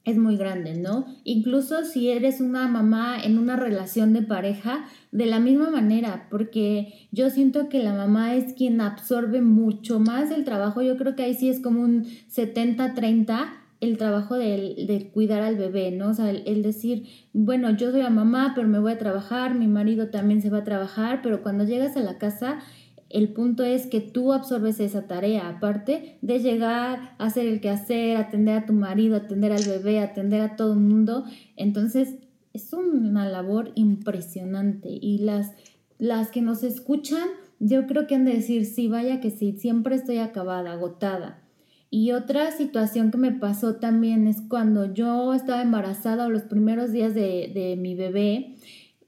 [0.05, 1.07] es muy grande, ¿no?
[1.23, 6.93] Incluso si eres una mamá en una relación de pareja, de la misma manera, porque
[7.11, 11.23] yo siento que la mamá es quien absorbe mucho más el trabajo, yo creo que
[11.23, 16.09] ahí sí es como un 70-30 el trabajo de, cuidar al bebé, ¿no?
[16.09, 19.55] O sea, el, el, decir, bueno, yo soy la mamá, pero me voy a trabajar,
[19.55, 22.59] mi marido también se va a trabajar, pero cuando llegas a la casa
[23.09, 28.55] el punto es que tú absorbes esa tarea, aparte de llegar hacer el quehacer, atender
[28.55, 31.25] a tu marido, atender al bebé, atender a todo el mundo.
[31.55, 32.15] Entonces,
[32.53, 34.89] es una labor impresionante.
[34.89, 35.53] Y las,
[35.97, 37.27] las que nos escuchan,
[37.59, 41.41] yo creo que han de decir, sí, vaya que sí, siempre estoy acabada, agotada.
[41.91, 46.91] Y otra situación que me pasó también es cuando yo estaba embarazada o los primeros
[46.91, 48.55] días de, de mi bebé,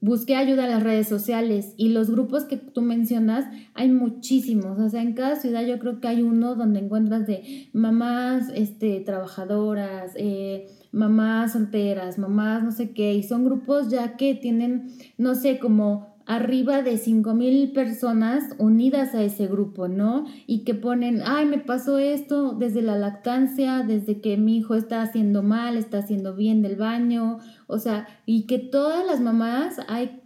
[0.02, 4.88] busqué ayuda en las redes sociales y los grupos que tú mencionas, hay muchísimos, o
[4.88, 10.12] sea, en cada ciudad yo creo que hay uno donde encuentras de mamás este, trabajadoras,
[10.16, 14.88] eh, mamás solteras, mamás no sé qué, y son grupos ya que tienen,
[15.18, 17.00] no sé, como arriba de
[17.34, 20.26] mil personas unidas a ese grupo, ¿no?
[20.46, 25.02] Y que ponen, ay, me pasó esto desde la lactancia, desde que mi hijo está
[25.02, 29.76] haciendo mal, está haciendo bien del baño, o sea, y que todas las mamás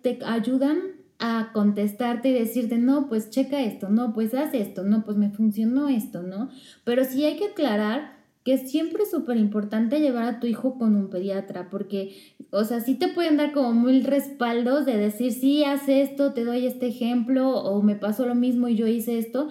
[0.02, 0.78] te ayudan
[1.18, 5.30] a contestarte y decirte, no, pues checa esto, no, pues haz esto, no, pues me
[5.30, 6.50] funcionó esto, ¿no?
[6.84, 10.94] Pero sí hay que aclarar que siempre es súper importante llevar a tu hijo con
[10.94, 12.14] un pediatra, porque,
[12.52, 16.44] o sea, sí te pueden dar como mil respaldos de decir, sí, haz esto, te
[16.44, 19.48] doy este ejemplo, o me pasó lo mismo y yo hice esto,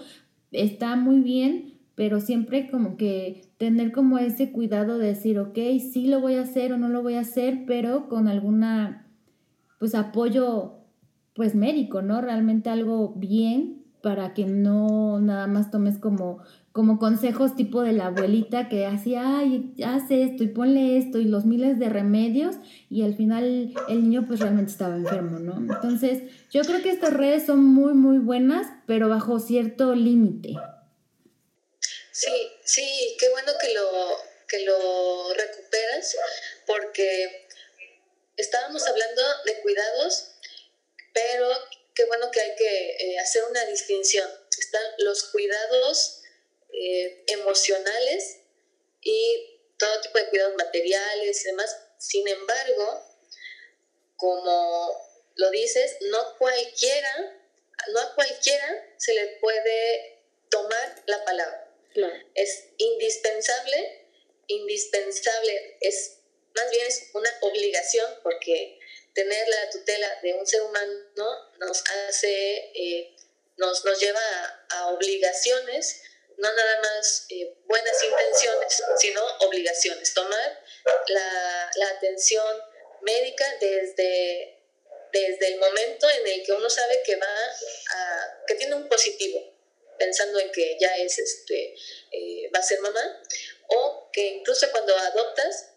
[0.53, 5.57] está muy bien, pero siempre como que tener como ese cuidado de decir, ok,
[5.91, 9.09] sí lo voy a hacer o no lo voy a hacer, pero con alguna,
[9.77, 10.75] pues, apoyo,
[11.33, 12.21] pues, médico, ¿no?
[12.21, 16.39] Realmente algo bien para que no nada más tomes como
[16.75, 21.23] como consejos tipo de la abuelita que hacía, ay, hace esto y ponle esto y
[21.23, 22.57] los miles de remedios
[22.89, 25.55] y al final el niño pues realmente estaba enfermo, ¿no?
[25.73, 30.49] Entonces yo creo que estas redes son muy, muy buenas, pero bajo cierto límite.
[32.11, 33.87] Sí, sí, qué bueno que lo,
[34.45, 36.17] que lo recuperas
[36.67, 37.47] porque
[38.35, 40.31] estábamos hablando de cuidados,
[41.13, 41.47] pero
[41.93, 44.29] qué bueno que hay que eh, hacer una distinción.
[44.59, 46.23] Están los cuidados
[46.77, 48.41] eh, emocionales
[49.01, 51.77] y todo tipo de cuidados materiales y demás.
[51.97, 53.01] Sin embargo,
[54.17, 57.39] como lo dices, no cualquiera,
[57.93, 61.61] no a cualquiera se le puede tomar la palabra.
[62.33, 64.09] Es indispensable,
[64.47, 66.19] indispensable, es
[66.55, 68.79] más bien es una obligación porque
[69.13, 73.15] tener la tutela de un ser humano nos hace, eh,
[73.57, 76.01] nos, nos lleva a obligaciones
[76.37, 80.13] no nada más eh, buenas intenciones, sino obligaciones.
[80.13, 80.63] Tomar
[81.07, 82.61] la, la, atención
[83.01, 84.59] médica desde,
[85.11, 87.35] desde el momento en el que uno sabe que va
[87.93, 89.53] a, que tiene un positivo,
[89.97, 91.75] pensando en que ya es este,
[92.11, 93.23] eh, va a ser mamá,
[93.67, 95.71] o que incluso cuando adoptas,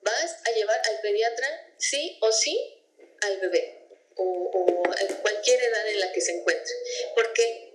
[0.00, 2.84] vas a llevar al pediatra sí o sí
[3.22, 6.74] al bebé, o, o en cualquier edad en la que se encuentre.
[7.14, 7.71] Porque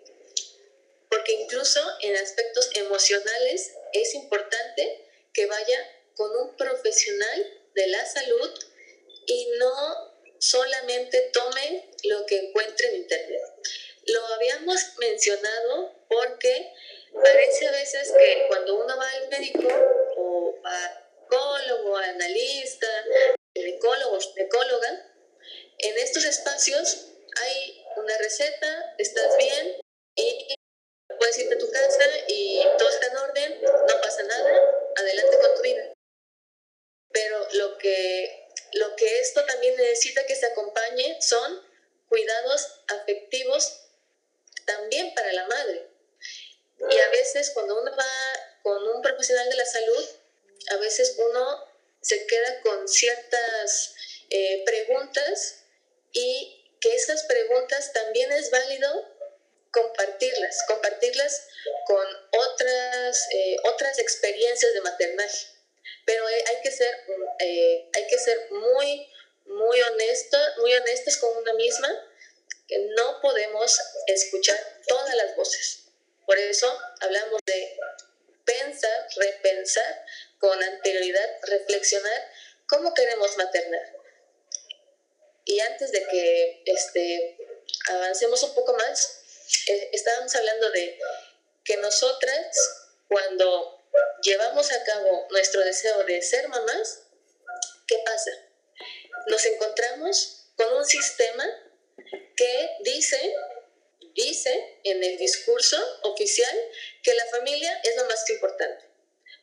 [1.34, 5.80] incluso en aspectos emocionales es importante que vaya
[6.16, 8.52] con un profesional de la salud
[9.28, 13.42] y no solamente tome lo que encuentre en internet.
[14.06, 16.74] Lo habíamos mencionado porque
[17.14, 19.68] parece a veces que cuando uno va al médico
[20.18, 22.88] o a psicólogo, analista,
[23.54, 25.14] ginecólogo, ginecóloga,
[25.80, 29.78] en estos espacios hay una receta, estás bien
[30.16, 30.57] y
[31.28, 34.62] puedes irte a tu casa y todo está en orden, no pasa nada,
[34.96, 35.94] adelante con tu vida.
[37.12, 41.62] Pero lo que, lo que esto también necesita que se acompañe son
[42.08, 43.82] cuidados afectivos
[44.66, 45.88] también para la madre.
[46.90, 50.06] Y a veces cuando uno va con un profesional de la salud,
[50.70, 53.96] a veces uno se queda con ciertas
[54.30, 55.64] eh, preguntas
[56.14, 59.17] y que esas preguntas también es válido
[59.78, 61.48] compartirlas, compartirlas
[61.86, 65.48] con otras, eh, otras experiencias de maternaje.
[66.06, 66.94] Pero hay que ser,
[67.40, 69.08] eh, hay que ser muy,
[69.46, 71.90] muy, honesto, muy honestas con una misma,
[72.68, 75.84] que no podemos escuchar todas las voces.
[76.26, 76.68] Por eso
[77.00, 77.78] hablamos de
[78.44, 80.06] pensar, repensar
[80.40, 82.32] con anterioridad, reflexionar
[82.68, 83.96] cómo queremos maternar.
[85.46, 87.38] Y antes de que este,
[87.90, 89.24] avancemos un poco más,
[89.68, 91.00] eh, estábamos hablando de
[91.64, 92.58] que nosotras,
[93.08, 93.90] cuando
[94.22, 97.04] llevamos a cabo nuestro deseo de ser mamás,
[97.88, 98.32] ¿qué pasa?
[99.28, 101.46] Nos encontramos con un sistema
[102.36, 103.36] que dice,
[104.14, 106.58] dice en el discurso oficial
[107.04, 108.86] que la familia es lo más importante.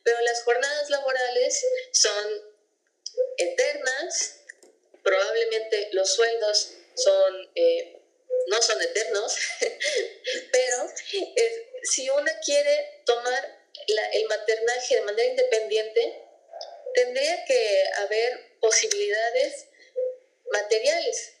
[0.03, 2.55] Pero las jornadas laborales son
[3.37, 4.41] eternas,
[5.03, 7.94] probablemente los sueldos son eh,
[8.47, 9.37] no son eternos,
[10.51, 10.93] pero
[11.35, 16.23] eh, si una quiere tomar el maternaje de manera independiente,
[16.93, 19.67] tendría que haber posibilidades
[20.51, 21.33] materiales.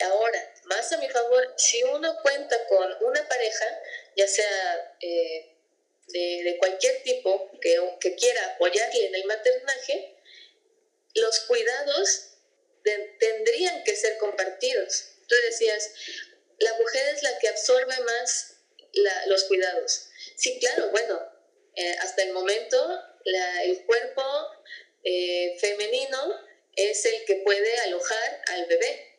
[0.00, 3.80] Ahora, más a mi favor, si uno cuenta con una pareja,
[4.16, 5.56] ya sea eh,
[6.08, 10.16] de, cualquier tipo que, que, quiera apoyarle en el maternaje,
[11.14, 12.30] los cuidados
[12.82, 15.90] tendrían que ser compartidos tú decías,
[16.58, 18.56] la mujer es la que absorbe más
[19.26, 20.08] los cuidados.
[20.36, 21.20] Sí, claro, bueno,
[21.76, 24.22] eh, hasta el momento el cuerpo
[25.02, 26.40] eh, femenino
[26.76, 29.16] es el que puede alojar al bebé,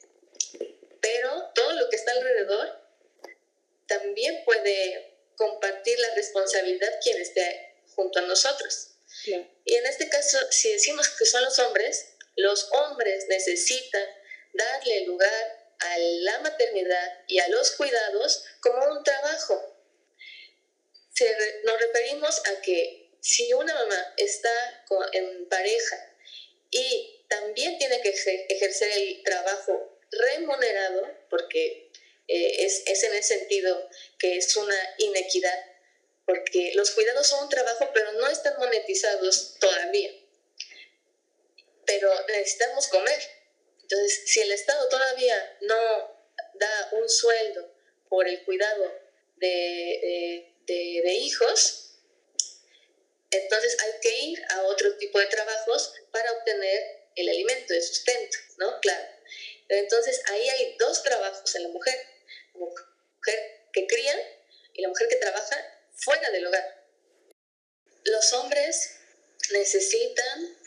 [1.02, 2.82] pero todo lo que está alrededor
[3.88, 8.92] también puede compartir la responsabilidad quien esté junto a nosotros.
[9.66, 14.06] Y en este caso, si decimos que son los hombres, los hombres necesitan
[14.54, 19.76] darle lugar a la maternidad y a los cuidados como un trabajo.
[21.64, 24.52] nos referimos a que si una mamá está
[25.14, 26.16] en pareja
[26.70, 31.92] y también tiene que ejercer el trabajo remunerado, porque
[32.28, 35.66] eh, es, es en el sentido que es una inequidad,
[36.26, 40.12] porque los cuidados son un trabajo, pero no están monetizados todavía.
[41.86, 43.20] Pero necesitamos comer,
[43.88, 45.76] entonces, si el Estado todavía no
[46.56, 47.72] da un sueldo
[48.10, 48.92] por el cuidado
[49.36, 50.52] de,
[51.20, 52.00] hijos,
[53.30, 58.38] entonces hay que ir a otro tipo de trabajos para obtener el alimento de sustento,
[58.58, 58.80] ¿no?
[58.80, 59.06] Claro.
[59.70, 61.96] Entonces ahí hay dos trabajos en la mujer,
[62.54, 64.16] la mujer que cría
[64.74, 65.58] y la mujer que trabaja
[65.94, 66.86] fuera del hogar.
[68.04, 68.98] Los hombres
[69.52, 70.58] necesitan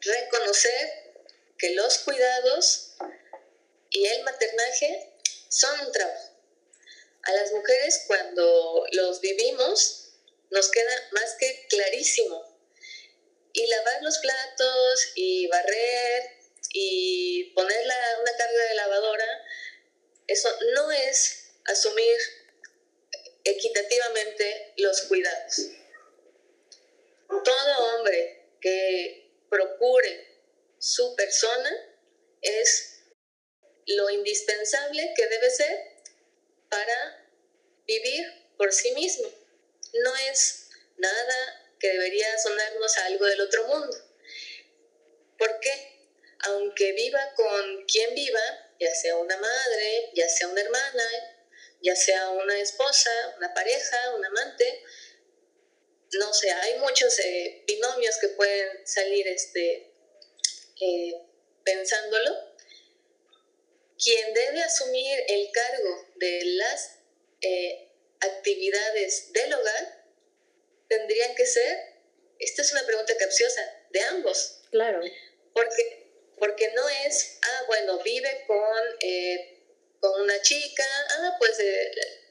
[0.00, 1.03] reconocer
[1.58, 2.94] que los cuidados
[3.90, 5.12] y el maternaje
[5.48, 6.30] son un trabajo.
[7.22, 10.04] A las mujeres cuando los vivimos
[10.50, 12.52] nos queda más que clarísimo.
[13.52, 16.38] Y lavar los platos y barrer
[16.70, 17.86] y poner
[18.20, 19.44] una carga de lavadora,
[20.26, 22.18] eso no es asumir
[23.44, 25.68] equitativamente los cuidados.
[27.28, 30.33] Todo hombre que procure
[30.84, 31.70] su persona
[32.42, 33.00] es
[33.86, 35.80] lo indispensable que debe ser
[36.68, 37.26] para
[37.86, 39.26] vivir por sí mismo.
[39.94, 40.68] No es
[40.98, 43.96] nada que debería sonarnos a algo del otro mundo.
[45.38, 46.10] ¿Por qué?
[46.40, 51.04] Aunque viva con quien viva, ya sea una madre, ya sea una hermana,
[51.80, 54.84] ya sea una esposa, una pareja, un amante,
[56.12, 59.93] no sé, hay muchos eh, binomios que pueden salir este,
[60.80, 61.14] eh,
[61.64, 62.54] pensándolo,
[64.02, 66.98] quien debe asumir el cargo de las
[67.40, 70.04] eh, actividades del hogar
[70.88, 71.78] tendrían que ser,
[72.38, 74.62] esta es una pregunta capciosa, de ambos.
[74.70, 75.00] Claro.
[75.52, 79.62] Porque, porque no es, ah, bueno, vive con, eh,
[80.00, 81.58] con una chica, ah, pues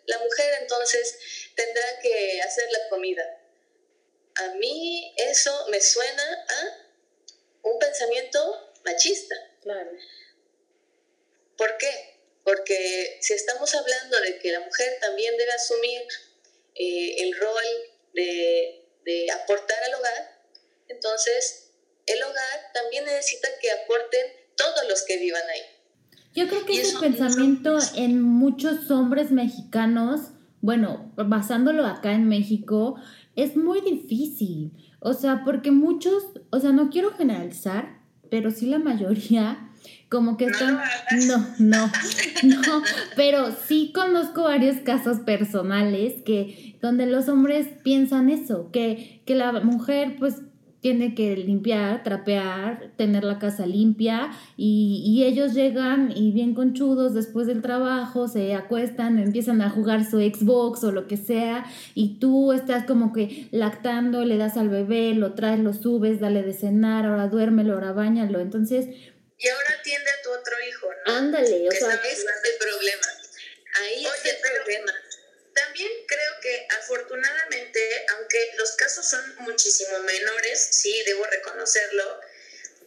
[0.05, 1.17] la mujer entonces
[1.55, 3.39] tendrá que hacer la comida.
[4.35, 6.83] A mí eso me suena a
[7.63, 8.39] un pensamiento
[8.85, 9.35] machista.
[9.61, 9.91] Claro.
[11.57, 12.13] ¿Por qué?
[12.43, 16.01] Porque si estamos hablando de que la mujer también debe asumir
[16.75, 17.63] eh, el rol
[18.13, 18.79] de,
[19.43, 20.41] aportar al hogar,
[20.87, 21.71] entonces
[22.05, 25.61] el hogar también necesita que aporten todos los que vivan ahí.
[26.35, 32.95] Yo creo que ese pensamiento en muchos hombres mexicanos, bueno, basándolo acá en México,
[33.35, 34.71] es muy difícil.
[35.05, 37.99] O sea, porque muchos, o sea, no quiero generalizar,
[38.29, 39.69] pero sí la mayoría
[40.07, 40.79] como que están
[41.27, 41.91] no, no,
[42.43, 42.83] no,
[43.17, 49.51] pero sí conozco varios casos personales que donde los hombres piensan eso, que, que la
[49.51, 50.35] mujer pues
[50.83, 57.13] tiene que limpiar, trapear, tener la casa limpia y, y, ellos llegan y bien conchudos
[57.13, 61.65] después del trabajo, se acuestan, empiezan a jugar su Xbox o lo que sea
[61.95, 66.43] y tú estás como que lactando, le das al bebé, lo traes, lo subes, dale
[66.43, 68.41] de cenar, ahora duérmelo, ahora bañalo.
[68.41, 68.87] Entonces...
[69.39, 71.13] Y ahora atiende a tu otro hijo, ¿no?
[71.13, 71.93] Ándale, o sea...
[71.95, 73.07] Ese es el problema.
[73.81, 74.91] Ahí es el problema.
[79.03, 82.21] Casos son muchísimo menores, sí, debo reconocerlo,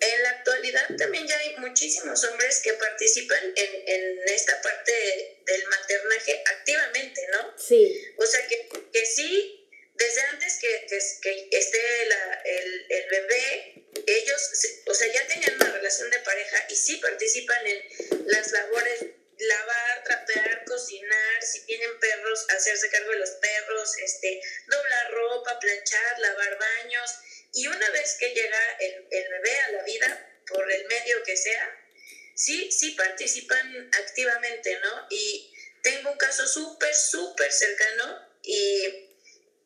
[0.00, 5.66] en la actualidad también ya hay muchísimos hombres que participan en, en esta parte del
[5.66, 7.54] maternaje activamente, ¿no?
[7.58, 8.14] Sí.
[8.18, 13.84] O sea, que, que sí, desde antes que, que, que esté la, el, el, bebé,
[14.06, 14.50] ellos,
[14.86, 17.82] o sea, ya tenían una relación de pareja y sí participan en
[18.26, 19.06] las labores
[19.38, 26.18] lavar, trapear, cocinar, si tienen perros, hacerse cargo de los perros, este, doblar ropa, planchar,
[26.18, 27.18] lavar baños.
[27.52, 31.36] Y una vez que llega el, el bebé a la vida, por el medio que
[31.36, 31.86] sea,
[32.34, 35.06] sí, sí participan activamente, ¿no?
[35.10, 39.08] Y tengo un caso súper, súper cercano y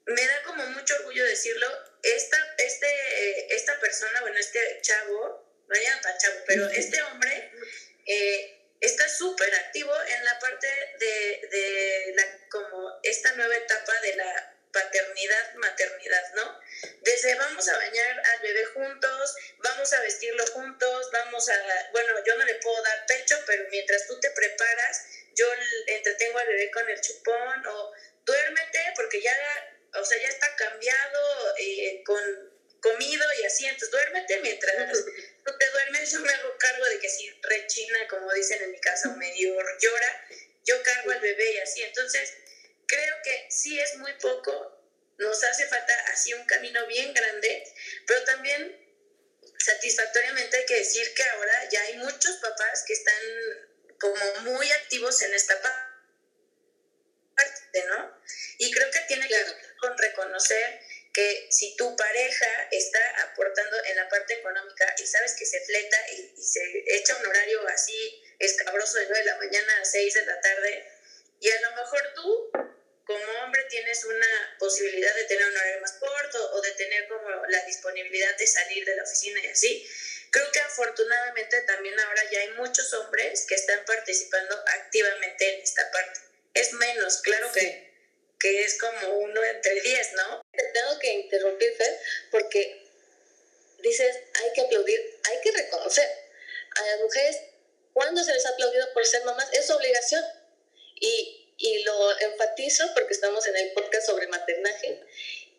[0.06, 1.66] me da como mucho orgullo decirlo.
[2.02, 7.52] Esta, este, esta persona, bueno, este chavo, no ya para chavo, pero este hombre
[8.06, 10.68] eh, está súper activo en la parte
[10.98, 16.60] de, de la, como esta nueva etapa de la paternidad, maternidad, ¿no?
[17.02, 22.36] Desde vamos a bañar al bebé juntos, vamos a vestirlo juntos, vamos a, bueno, yo
[22.36, 25.04] no le puedo dar pecho, pero mientras tú te preparas,
[25.34, 25.46] yo
[25.86, 27.92] entretengo al bebé con el chupón o
[28.24, 29.34] duérmete porque ya,
[29.94, 32.49] o sea, ya está cambiado eh, con
[32.80, 34.74] comido y así, entonces duérmete mientras
[35.44, 38.80] tú te duermes, yo me hago cargo de que si rechina, como dicen en mi
[38.80, 40.26] casa, o medio llora,
[40.64, 42.32] yo cargo al bebé y así, entonces
[42.86, 44.80] creo que sí es muy poco,
[45.18, 47.64] nos hace falta así un camino bien grande,
[48.06, 48.90] pero también
[49.58, 53.22] satisfactoriamente hay que decir que ahora ya hay muchos papás que están
[53.98, 55.84] como muy activos en esta parte,
[57.88, 58.18] ¿no?
[58.58, 60.80] Y creo que tiene que ver con reconocer
[61.12, 65.96] que si tu pareja está aportando en la parte económica y sabes que se fleta
[66.12, 70.26] y, se echa un horario así escabroso de 9 de la mañana a 6 de
[70.26, 70.84] la tarde,
[71.40, 72.50] y a lo mejor tú
[73.04, 77.28] como hombre tienes una posibilidad de tener un horario más corto o de tener como
[77.48, 79.90] la disponibilidad de salir de la oficina y así.
[80.30, 85.90] Creo que afortunadamente también ahora ya hay muchos hombres que están participando activamente en esta
[85.90, 86.20] parte.
[86.54, 87.89] Es menos, claro que
[88.40, 90.42] que es como uno entre diez, ¿no?
[90.50, 92.86] Te tengo que interrumpir, Fer, porque
[93.80, 96.08] dices, hay que aplaudir, hay que reconocer.
[96.76, 97.36] A las mujeres,
[97.92, 100.24] cuando se les ha aplaudido por ser mamás, es su obligación.
[101.02, 105.00] Y, y lo enfatizo porque estamos en el podcast sobre maternaje.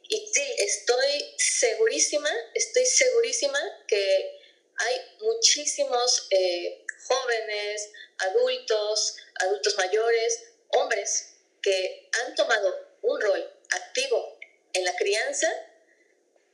[0.09, 4.39] Y sí, estoy segurísima, estoy segurísima que
[4.77, 11.30] hay muchísimos eh, jóvenes, adultos, adultos mayores, hombres
[11.61, 14.39] que han tomado un rol activo
[14.73, 15.47] en la crianza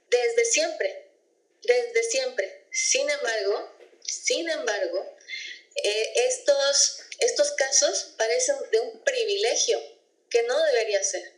[0.10, 1.12] desde siempre,
[1.64, 2.66] desde siempre.
[2.72, 5.18] Sin embargo, sin embargo,
[5.84, 9.80] eh, estos, estos casos parecen de un privilegio
[10.30, 11.34] que no debería ser.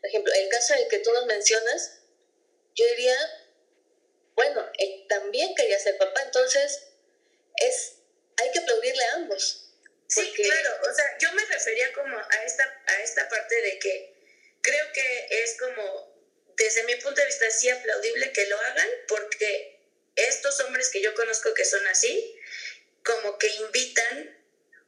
[0.00, 2.00] Por ejemplo, el caso en el que tú nos mencionas,
[2.74, 3.16] yo diría,
[4.34, 6.88] bueno, él también quería ser papá, entonces
[7.56, 7.98] es,
[8.36, 9.61] hay que aplaudirle a ambos.
[10.14, 14.14] Sí, claro, o sea, yo me refería como a esta, a esta parte de que
[14.60, 16.14] creo que es como,
[16.56, 19.80] desde mi punto de vista, sí aplaudible que lo hagan, porque
[20.16, 22.38] estos hombres que yo conozco que son así,
[23.04, 24.38] como que invitan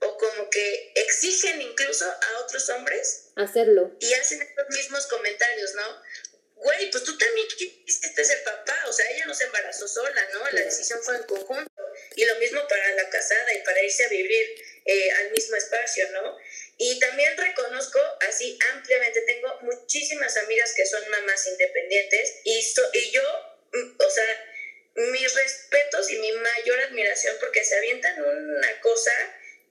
[0.01, 3.97] o como que exigen incluso a otros hombres hacerlo.
[4.01, 6.03] Y hacen estos mismos comentarios, ¿no?
[6.57, 10.51] Güey, pues tú también quisiste ser papá, o sea, ella no se embarazó sola, ¿no?
[10.51, 11.71] La decisión fue en conjunto.
[12.17, 16.09] Y lo mismo para la casada y para irse a vivir eh, al mismo espacio,
[16.11, 16.37] ¿no?
[16.77, 22.59] Y también reconozco así ampliamente, tengo muchísimas amigas que son mamás independientes y,
[22.93, 23.23] y yo,
[23.73, 24.51] mm, o sea,
[24.95, 29.13] mis respetos y mi mayor admiración porque se avientan una cosa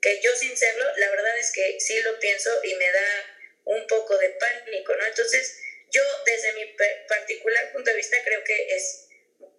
[0.02, 3.88] que yo sin serlo, la verdad es que sí lo pienso y me da un
[3.88, 5.06] poco de pánico, ¿no?
[5.06, 5.60] Entonces,
[5.92, 6.76] yo desde mi
[7.08, 9.08] particular punto de vista creo que es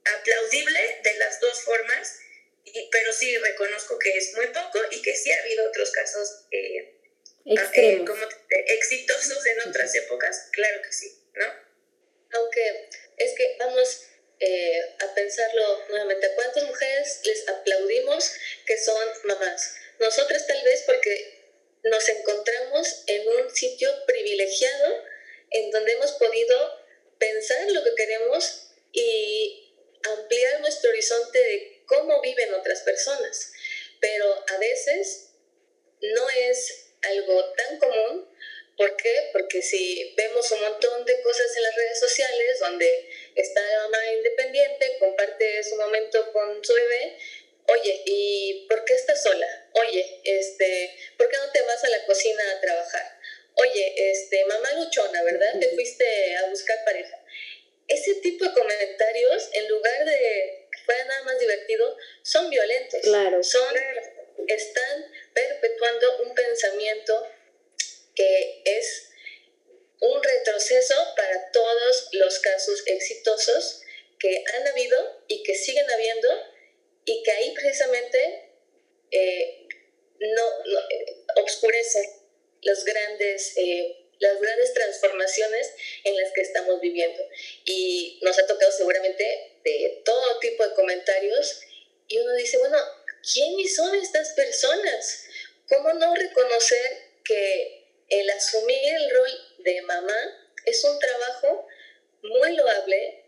[0.04, 2.18] aplaudible de las dos formas
[2.90, 7.00] pero sí reconozco que es muy poco y que sí ha habido otros casos eh,
[7.46, 11.64] eh, como exitosos en otras épocas, claro que sí, ¿no?
[12.34, 14.02] aunque es que vamos
[14.40, 18.32] eh, a pensarlo nuevamente, ¿a cuántas mujeres les aplaudimos
[18.66, 19.76] que son mamás?
[19.98, 21.42] Nosotras tal vez porque
[21.84, 25.04] nos encontramos en un sitio privilegiado
[25.50, 26.84] en donde hemos podido
[27.18, 33.52] pensar lo que queremos y ampliar nuestro horizonte de cómo viven otras personas.
[34.00, 35.30] Pero a veces
[36.00, 38.28] no es algo tan común.
[38.76, 39.30] ¿Por qué?
[39.32, 44.12] Porque si vemos un montón de cosas en las redes sociales donde está la mamá
[44.16, 47.16] independiente, comparte su momento con su bebé,
[47.68, 49.68] oye, ¿y por qué estás sola?
[49.74, 53.18] Oye, este, ¿por qué no te vas a la cocina a trabajar?
[53.56, 55.60] Oye, este, mamá luchona, ¿verdad?
[55.60, 57.16] Te fuiste a buscar pareja.
[57.86, 63.00] Ese tipo de comentarios, en lugar de que fuera nada más divertido, son violentos.
[63.02, 63.42] Claro.
[63.42, 63.74] Son,
[64.46, 67.26] están perpetuando un pensamiento
[68.14, 69.10] que es
[70.00, 73.82] un retroceso para todos los casos exitosos
[74.18, 76.28] que han habido y que siguen habiendo
[77.04, 78.50] y que ahí precisamente
[79.10, 79.68] eh,
[80.18, 82.04] no, no eh, obscurecen
[82.62, 85.72] los grandes, eh, las grandes transformaciones
[86.04, 87.22] en las que estamos viviendo.
[87.64, 91.60] Y nos ha tocado seguramente de todo tipo de comentarios
[92.08, 92.78] y uno dice, bueno,
[93.32, 95.24] ¿quiénes son estas personas?
[95.68, 101.66] ¿Cómo no reconocer que el asumir el rol de mamá es un trabajo
[102.22, 103.24] muy loable,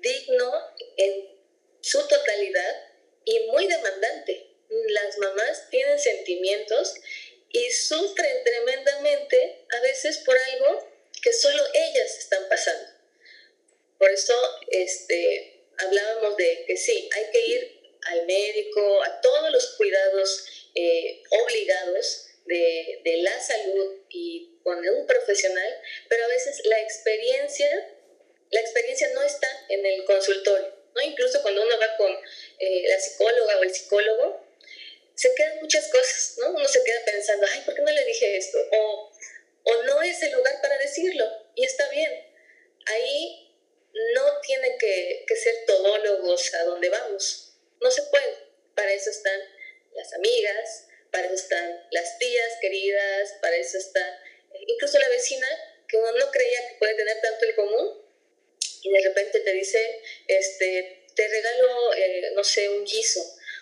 [0.00, 0.52] digno
[0.96, 1.36] en
[1.80, 2.76] su totalidad
[3.24, 4.50] y muy demandante.
[4.68, 6.94] Las mamás tienen sentimientos
[7.56, 10.86] y sufren tremendamente a veces por algo
[11.22, 12.90] que solo ellas están pasando.
[13.98, 14.34] Por eso
[14.68, 21.22] este, hablábamos de que sí, hay que ir al médico, a todos los cuidados eh,
[21.30, 25.80] obligados de, de la salud y con un profesional,
[26.10, 27.68] pero a veces la experiencia,
[28.50, 30.76] la experiencia no está en el consultorio.
[30.94, 31.00] ¿no?
[31.00, 32.12] Incluso cuando uno va con
[32.58, 34.45] eh, la psicóloga o el psicólogo,
[35.16, 36.50] se quedan muchas cosas, ¿no?
[36.50, 38.58] Uno se queda pensando, ay, ¿por qué no le dije esto?
[38.72, 39.12] O,
[39.64, 41.24] o no es el lugar para decirlo,
[41.56, 42.32] y está bien.
[42.86, 43.52] Ahí
[44.14, 48.46] no tienen que, que ser todólogos a donde vamos, no se puede.
[48.74, 49.40] Para eso están
[49.94, 54.22] las amigas, para eso están las tías queridas, para eso está
[54.68, 55.46] incluso la vecina
[55.88, 58.02] que uno no creía que puede tener tanto en común
[58.82, 63.20] y de repente te dice, este, te regalo, eh, no sé, un guiso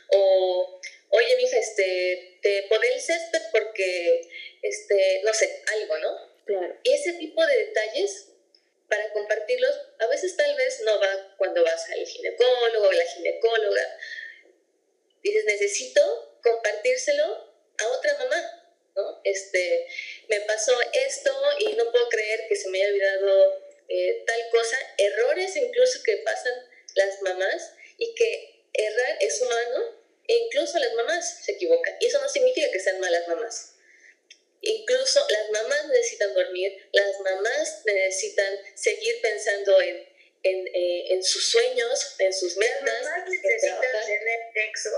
[0.08, 0.80] o
[1.14, 4.28] oye, mija, este, te pone el césped porque,
[4.62, 6.44] este, no sé, algo, ¿no?
[6.44, 6.76] Claro.
[6.82, 8.30] Y ese tipo de detalles,
[8.88, 13.98] para compartirlos, a veces tal vez no va cuando vas al ginecólogo o la ginecóloga.
[15.22, 17.24] Dices, necesito compartírselo
[17.78, 19.20] a otra mamá, ¿no?
[19.24, 19.86] Este,
[20.28, 24.76] me pasó esto y no puedo creer que se me haya olvidado eh, tal cosa,
[24.98, 26.54] errores incluso que pasan
[26.94, 31.94] las mamás y que errar es humano e incluso las mamás se equivocan.
[32.00, 33.74] Y eso no significa que sean malas mamás.
[34.60, 40.08] Incluso las mamás necesitan dormir, las mamás necesitan seguir pensando en,
[40.42, 42.82] en, eh, en sus sueños, en sus metas.
[42.82, 44.90] Las mamás necesitan tener sexo.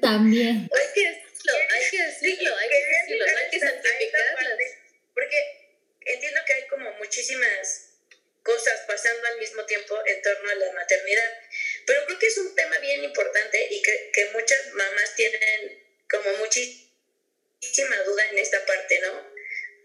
[0.00, 0.68] También.
[0.72, 4.58] Hay que decirlo, hay que decirlo, hay que decirlo, no hay que santificarlas.
[5.14, 5.36] Porque
[6.00, 7.86] entiendo que hay como muchísimas
[8.42, 11.32] cosas pasando al mismo tiempo en torno a la maternidad.
[11.86, 16.32] Pero creo que es un tema bien importante y que, que muchas mamás tienen como
[16.38, 19.32] muchísima duda en esta parte, ¿no?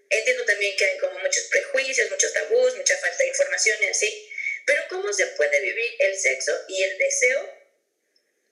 [0.10, 4.30] Entiendo también que hay como muchos prejuicios, muchos tabús, mucha falta de información y así.
[4.66, 7.58] Pero ¿cómo se puede vivir el sexo y el deseo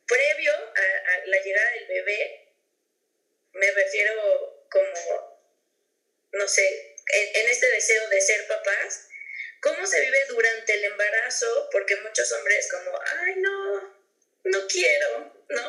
[0.07, 2.53] previo a, a la llegada del bebé?
[3.53, 5.41] Me refiero como,
[6.33, 9.08] no sé, en, en este deseo de ser papás
[9.61, 13.81] cómo se vive durante el embarazo, porque muchos hombres como, ay, no,
[14.45, 15.61] no quiero, ¿no?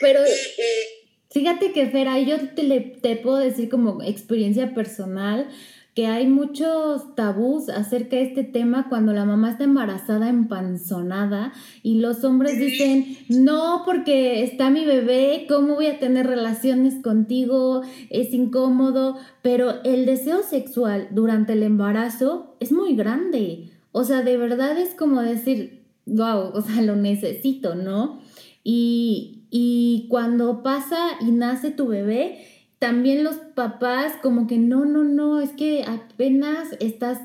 [0.00, 5.48] Pero Y, y fíjate que, Fera, yo te, le- te puedo decir como experiencia personal
[5.96, 12.00] que hay muchos tabús acerca de este tema cuando la mamá está embarazada, empanzonada, y
[12.00, 17.80] los hombres dicen, no, porque está mi bebé, ¿cómo voy a tener relaciones contigo?
[18.10, 23.70] Es incómodo, pero el deseo sexual durante el embarazo es muy grande.
[23.90, 28.20] O sea, de verdad es como decir, wow, o sea, lo necesito, ¿no?
[28.62, 35.04] Y, y cuando pasa y nace tu bebé, también los papás como que no, no,
[35.04, 37.20] no, es que apenas estás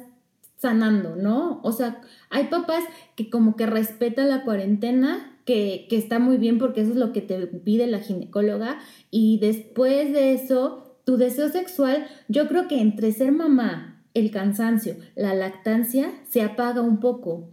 [0.58, 1.60] sanando, ¿no?
[1.64, 2.84] O sea, hay papás
[3.16, 7.12] que como que respetan la cuarentena, que, que está muy bien porque eso es lo
[7.12, 8.80] que te pide la ginecóloga,
[9.10, 14.96] y después de eso, tu deseo sexual, yo creo que entre ser mamá el cansancio,
[15.16, 17.50] la lactancia se apaga un poco.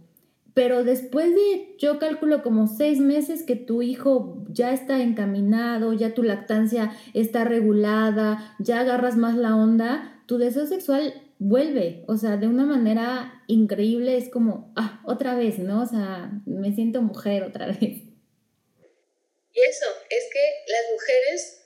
[0.59, 6.13] Pero después de, yo calculo como seis meses que tu hijo ya está encaminado, ya
[6.13, 12.35] tu lactancia está regulada, ya agarras más la onda, tu deseo sexual vuelve, o sea,
[12.35, 15.81] de una manera increíble, es como, ah, otra vez, ¿no?
[15.81, 17.79] O sea, me siento mujer otra vez.
[17.79, 21.61] Y eso, es que las mujeres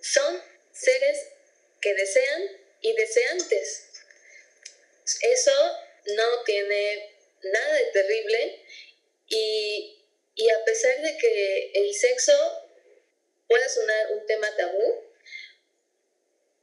[0.00, 0.36] son
[0.70, 1.18] seres
[1.80, 2.42] que desean
[2.80, 4.04] y deseantes.
[5.32, 5.50] Eso
[6.16, 8.64] no tiene nada de terrible
[9.28, 12.32] y, y a pesar de que el sexo
[13.48, 15.04] pueda sonar un tema tabú,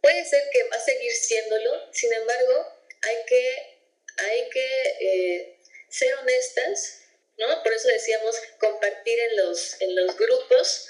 [0.02, 2.68] puede ser que va a seguir siéndolo, sin embargo,
[3.02, 3.78] hay que,
[4.18, 5.60] hay que eh,
[5.90, 7.02] ser honestas,
[7.38, 7.64] ¿no?
[7.64, 10.90] Por eso decíamos compartir en los, en los grupos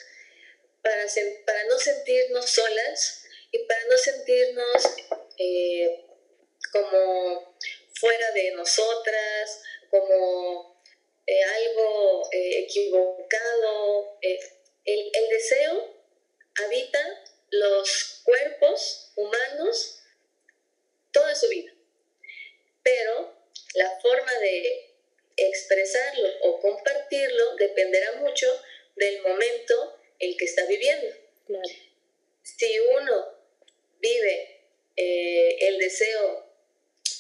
[0.82, 1.06] para,
[1.46, 4.84] para no sentirnos solas y para no sentirnos
[5.38, 6.06] eh,
[6.72, 7.56] como
[7.94, 9.62] fuera de nosotras,
[9.94, 10.82] como
[11.28, 14.18] eh, algo eh, equivocado.
[14.22, 14.40] Eh,
[14.86, 15.94] el, el deseo
[16.66, 20.00] habita los cuerpos humanos
[21.12, 21.72] toda su vida,
[22.82, 23.34] pero
[23.76, 24.96] la forma de
[25.38, 28.48] expresarlo o compartirlo dependerá mucho
[28.96, 31.08] del momento en que está viviendo.
[32.42, 33.38] Si uno
[34.00, 34.62] vive
[34.96, 36.52] el deseo,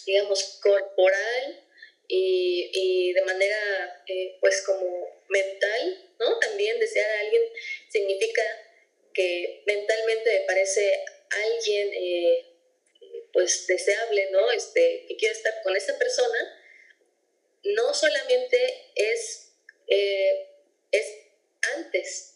[0.05, 1.63] digamos, corporal,
[2.07, 6.39] y, de manera eh, pues como mental, ¿no?
[6.39, 7.43] También desear a alguien
[7.89, 8.43] significa
[9.13, 12.45] que mentalmente me parece alguien eh,
[13.31, 14.51] pues deseable, ¿no?
[14.51, 16.61] Este, que quiere estar con esa persona,
[17.63, 19.53] no solamente es,
[19.87, 20.49] eh,
[20.91, 21.05] es
[21.75, 22.35] antes.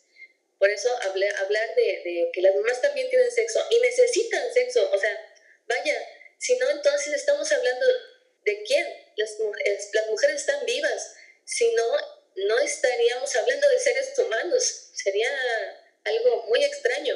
[0.58, 4.98] Por eso hablar de, de que las mamás también tienen sexo y necesitan sexo, o
[4.98, 5.36] sea,
[5.68, 5.96] vaya,
[6.40, 7.86] si no, entonces estamos hablando
[8.48, 8.88] de quién,
[9.18, 9.38] las,
[9.94, 11.84] las mujeres están vivas, si no,
[12.48, 15.30] no estaríamos hablando de seres humanos, sería
[16.06, 17.16] algo muy extraño.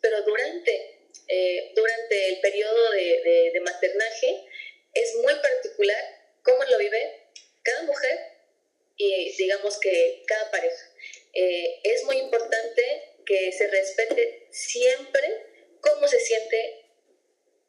[0.00, 0.98] Pero durante,
[1.28, 4.46] eh, durante el periodo de, de, maternaje
[4.94, 6.02] es muy particular
[6.42, 7.28] cómo lo vive
[7.62, 8.18] cada mujer
[8.96, 10.90] y digamos que cada pareja.
[11.34, 15.46] Eh, es muy importante que se respete siempre
[15.80, 16.86] cómo se siente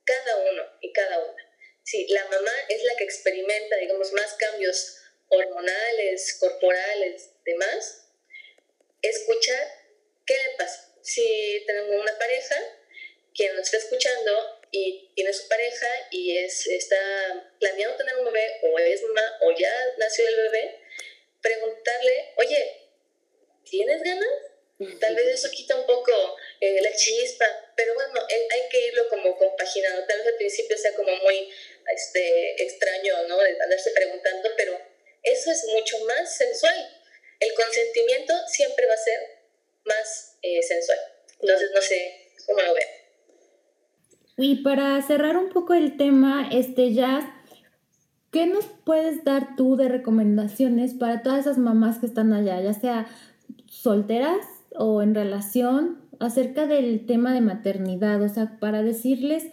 [0.06, 1.43] cada uno y cada una.
[1.84, 8.07] Sí, la mamá es la que experimenta, digamos, más cambios hormonales, corporales, demás.
[9.01, 9.67] Escuchar
[10.25, 10.95] qué le pasa.
[11.01, 12.55] Si tenemos una pareja,
[13.34, 16.97] quien nos está escuchando y tiene su pareja y es, está
[17.59, 20.79] planeando tener un bebé o es mamá o ya nació el bebé,
[21.41, 22.89] preguntarle, oye,
[23.69, 24.29] ¿tienes ganas?
[24.99, 26.11] Tal vez eso quita un poco
[26.59, 30.05] eh, la chispa, pero bueno, hay que irlo como compaginando.
[30.07, 31.49] Tal vez al principio sea como muy
[31.93, 33.38] este, extraño, ¿no?
[33.39, 34.77] De andarse preguntando, pero
[35.23, 36.75] eso es mucho más sensual.
[37.39, 39.19] El consentimiento siempre va a ser
[39.86, 40.99] más eh, sensual.
[41.39, 42.88] Entonces, no sé cómo lo ven.
[44.38, 47.25] Y para cerrar un poco el tema, este Jazz,
[48.31, 52.73] ¿qué nos puedes dar tú de recomendaciones para todas esas mamás que están allá, ya
[52.73, 53.07] sea
[53.67, 58.21] solteras o en relación, acerca del tema de maternidad?
[58.23, 59.45] O sea, para decirles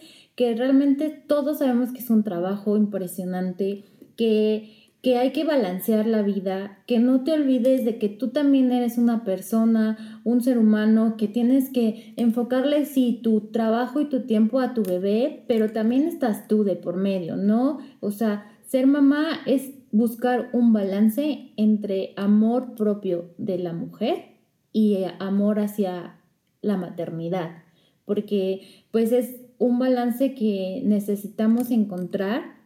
[0.55, 3.85] realmente todos sabemos que es un trabajo impresionante,
[4.15, 8.71] que, que hay que balancear la vida, que no te olvides de que tú también
[8.71, 14.21] eres una persona, un ser humano, que tienes que enfocarle sí tu trabajo y tu
[14.25, 17.79] tiempo a tu bebé, pero también estás tú de por medio, ¿no?
[17.99, 24.37] O sea, ser mamá es buscar un balance entre amor propio de la mujer
[24.71, 26.17] y amor hacia
[26.61, 27.63] la maternidad,
[28.05, 32.59] porque pues es un balance que necesitamos encontrar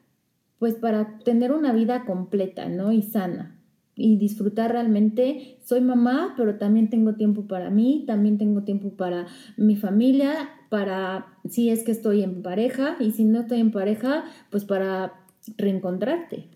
[0.60, 2.94] pues para tener una vida completa, ¿no?
[2.94, 3.60] Y sana
[3.96, 5.58] y disfrutar realmente.
[5.66, 9.28] Soy mamá, pero también tengo tiempo para mí, también tengo tiempo para
[9.58, 14.24] mi familia, para si es que estoy en pareja y si no estoy en pareja,
[14.50, 15.26] pues para
[15.58, 16.48] reencontrarte.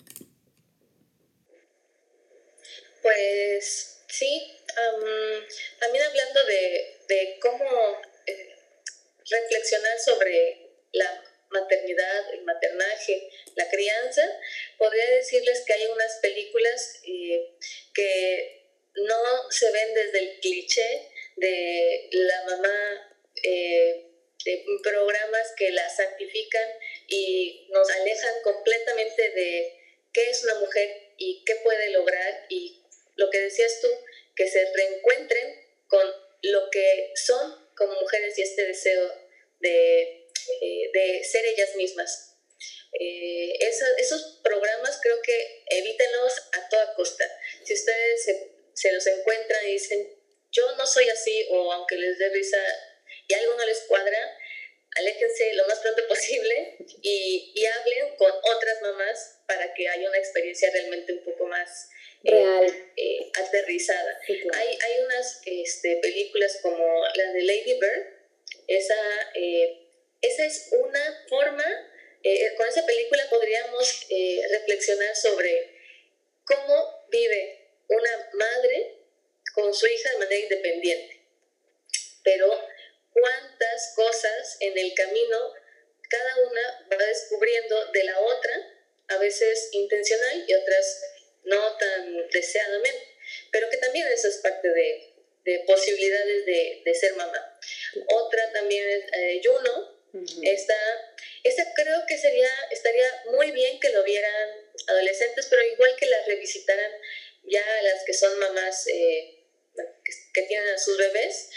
[3.02, 4.42] Pues sí,
[5.80, 8.09] también hablando de, de cómo
[9.30, 14.22] reflexionar sobre la maternidad, el maternaje, la crianza,
[14.78, 17.56] podría decirles que hay unas películas eh,
[17.94, 18.60] que
[18.96, 24.06] no se ven desde el cliché de la mamá, eh,
[24.46, 26.70] de programas que la santifican
[27.08, 29.80] y nos alejan completamente de
[30.14, 32.46] qué es una mujer y qué puede lograr.
[32.50, 32.82] Y
[33.16, 33.90] lo que decías tú,
[34.36, 36.08] que se reencuentren con
[36.42, 39.12] lo que son como mujeres y este deseo
[39.60, 40.28] de,
[40.62, 42.36] eh, de ser ellas mismas.
[43.00, 43.54] eh,
[43.98, 47.26] esos programas creo que evítenlos a toda costa.
[47.64, 50.08] Si ustedes se, se, los encuentran y dicen,
[50.52, 52.58] yo no soy así, o aunque les dé risa
[53.28, 54.38] y algo no les cuadra,
[54.96, 60.18] aléjense lo más pronto posible y, y hablen con otras mamás para que haya una
[60.18, 61.90] experiencia realmente un poco más
[62.24, 64.20] real, eh, aterrizada.
[64.28, 68.20] hay, hay unas este, películas como la de Lady Bird,
[68.68, 68.96] esa,
[69.36, 69.88] eh,
[70.22, 71.66] esa es una forma
[72.22, 74.08] eh, con esa película podríamos
[74.52, 75.78] reflexionar sobre
[76.44, 78.98] cómo vive una madre
[79.54, 81.22] con su hija de manera independiente,
[82.24, 82.48] pero
[83.14, 85.38] cuántas cosas en el camino
[86.10, 88.54] cada una va descubriendo de la otra,
[89.10, 91.02] a veces intencional y otras
[91.44, 93.08] no tan deseadamente,
[93.52, 95.06] pero que también eso es parte de,
[95.66, 97.60] posibilidades de, ser mamá.
[98.14, 100.00] Otra también es eh, Juno,
[100.44, 100.76] esta,
[101.44, 104.50] esta creo que sería, estaría muy bien que lo vieran
[104.88, 106.92] adolescentes, pero igual que las revisitaran
[107.44, 109.40] ya las que son mamás eh,
[110.34, 111.50] que, tienen a sus bebés,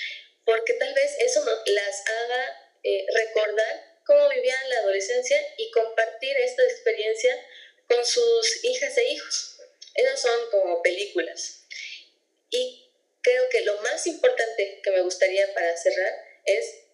[0.44, 6.62] porque tal vez eso las haga eh, recordar cómo vivían la adolescencia y compartir esta
[6.64, 7.46] experiencia
[7.88, 9.51] con sus hijas e hijos.
[9.94, 11.66] Esas son como películas.
[12.50, 12.90] Y
[13.22, 16.12] creo que lo más importante que me gustaría para cerrar
[16.44, 16.84] es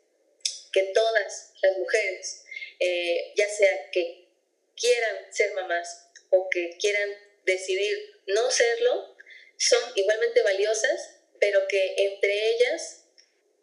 [0.73, 2.45] que todas las mujeres,
[2.79, 4.29] eh, ya sea que
[4.77, 7.11] quieran ser mamás o que quieran
[7.45, 9.17] decidir no serlo,
[9.57, 13.07] son igualmente valiosas, pero que entre ellas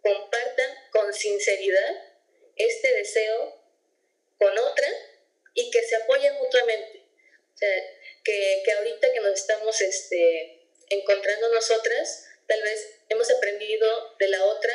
[0.02, 2.16] compartan con sinceridad
[2.56, 3.62] este deseo
[4.38, 4.88] con otra
[5.54, 7.04] y que se apoyen mutuamente.
[7.54, 7.84] O sea,
[8.26, 14.44] que, que ahorita que nos estamos este, encontrando nosotras, tal vez hemos aprendido de la
[14.44, 14.74] otra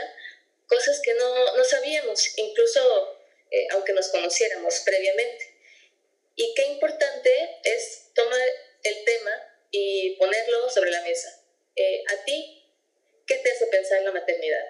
[0.70, 3.18] cosas que no, no sabíamos, incluso
[3.50, 5.44] eh, aunque nos conociéramos previamente.
[6.36, 8.40] Y qué importante es tomar
[8.84, 9.32] el tema
[9.72, 11.28] y ponerlo sobre la mesa.
[11.74, 12.64] Eh, ¿A ti
[13.26, 14.64] qué te hace pensar en la maternidad?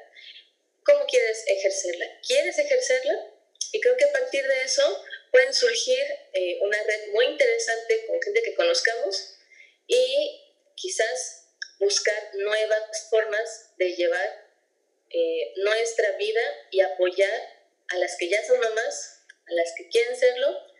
[0.84, 2.06] ¿Cómo quieres ejercerla?
[2.26, 3.30] ¿Quieres ejercerla?
[3.72, 8.20] Y creo que a partir de eso pueden surgir eh, una red muy interesante con
[8.22, 9.36] gente que conozcamos
[9.86, 10.40] y
[10.74, 11.46] quizás
[11.78, 14.50] buscar nuevas formas de llevar
[15.10, 20.16] eh, nuestra vida y apoyar a las que ya son mamás, a las que quieren
[20.16, 20.70] serlo,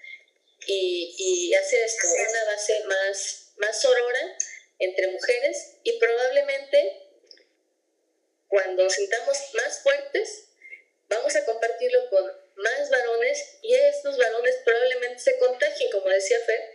[0.66, 4.36] y, y hacer esto una base más, más sorora
[4.78, 7.10] entre mujeres y probablemente
[8.48, 10.48] cuando nos sintamos más fuertes,
[11.08, 12.24] vamos a compartirlo con
[12.56, 16.74] más varones y estos varones probablemente se contagien, como decía Fer,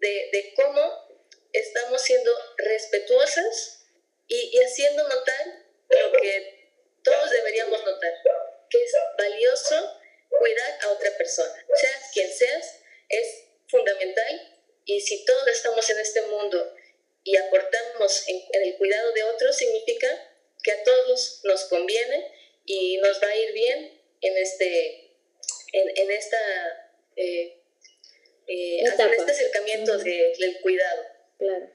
[0.00, 1.08] de, de cómo
[1.52, 3.86] estamos siendo respetuosas
[4.26, 6.70] y, y haciendo notar lo que
[7.02, 8.12] todos deberíamos notar
[8.70, 10.00] que es valioso
[10.38, 11.66] cuidar a otra persona.
[11.74, 14.54] Seas quien seas, es fundamental
[14.84, 16.74] y si todos estamos en este mundo
[17.22, 20.08] y aportamos en, el cuidado de otros, significa
[20.62, 22.30] que a todos nos conviene
[22.66, 25.16] y nos va a ir bien en este,
[25.72, 26.83] en, esta,
[27.16, 27.60] eh,
[28.46, 31.06] eh, este acercamiento del cuidado.
[31.38, 31.70] Claro.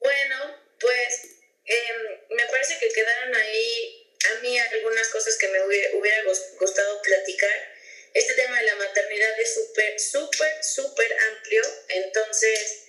[0.00, 1.40] Bueno, pues
[1.70, 6.24] Em, me parece que quedaron ahí a mí algunas cosas que me hubiera,
[6.58, 7.74] gustado platicar.
[8.12, 11.62] Este tema de la maternidad es súper, súper, súper amplio.
[11.90, 12.86] Entonces,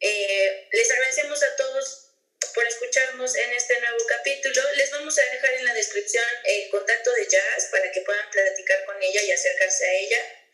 [0.00, 2.10] eh, les agradecemos a todos
[2.52, 4.60] por escucharnos en este nuevo capítulo.
[4.74, 8.84] Les vamos a dejar en la descripción el contacto de Jazz para que puedan platicar
[8.86, 10.45] con ella y acercarse a ella.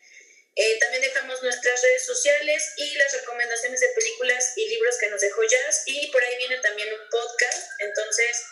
[0.55, 5.21] Eh, también dejamos nuestras redes sociales y las recomendaciones de películas y libros que nos
[5.21, 5.83] dejó Jazz.
[5.87, 8.43] Y por ahí viene también un podcast, entonces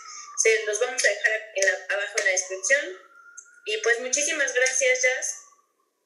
[0.42, 3.00] se los vamos a dejar en abajo en la descripción.
[3.66, 5.36] Y pues muchísimas gracias, Jazz.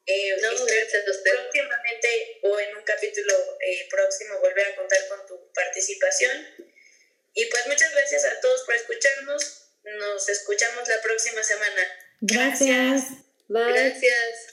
[0.06, 1.32] Eh, no, gracias a usted.
[1.32, 6.46] Próximamente o en un capítulo eh, próximo volver a contar con tu participación.
[7.34, 9.62] Y pues muchas gracias a todos por escucharnos.
[9.82, 11.82] Nos escuchamos la próxima semana.
[12.20, 13.04] Gracias.
[13.48, 14.46] Gracias.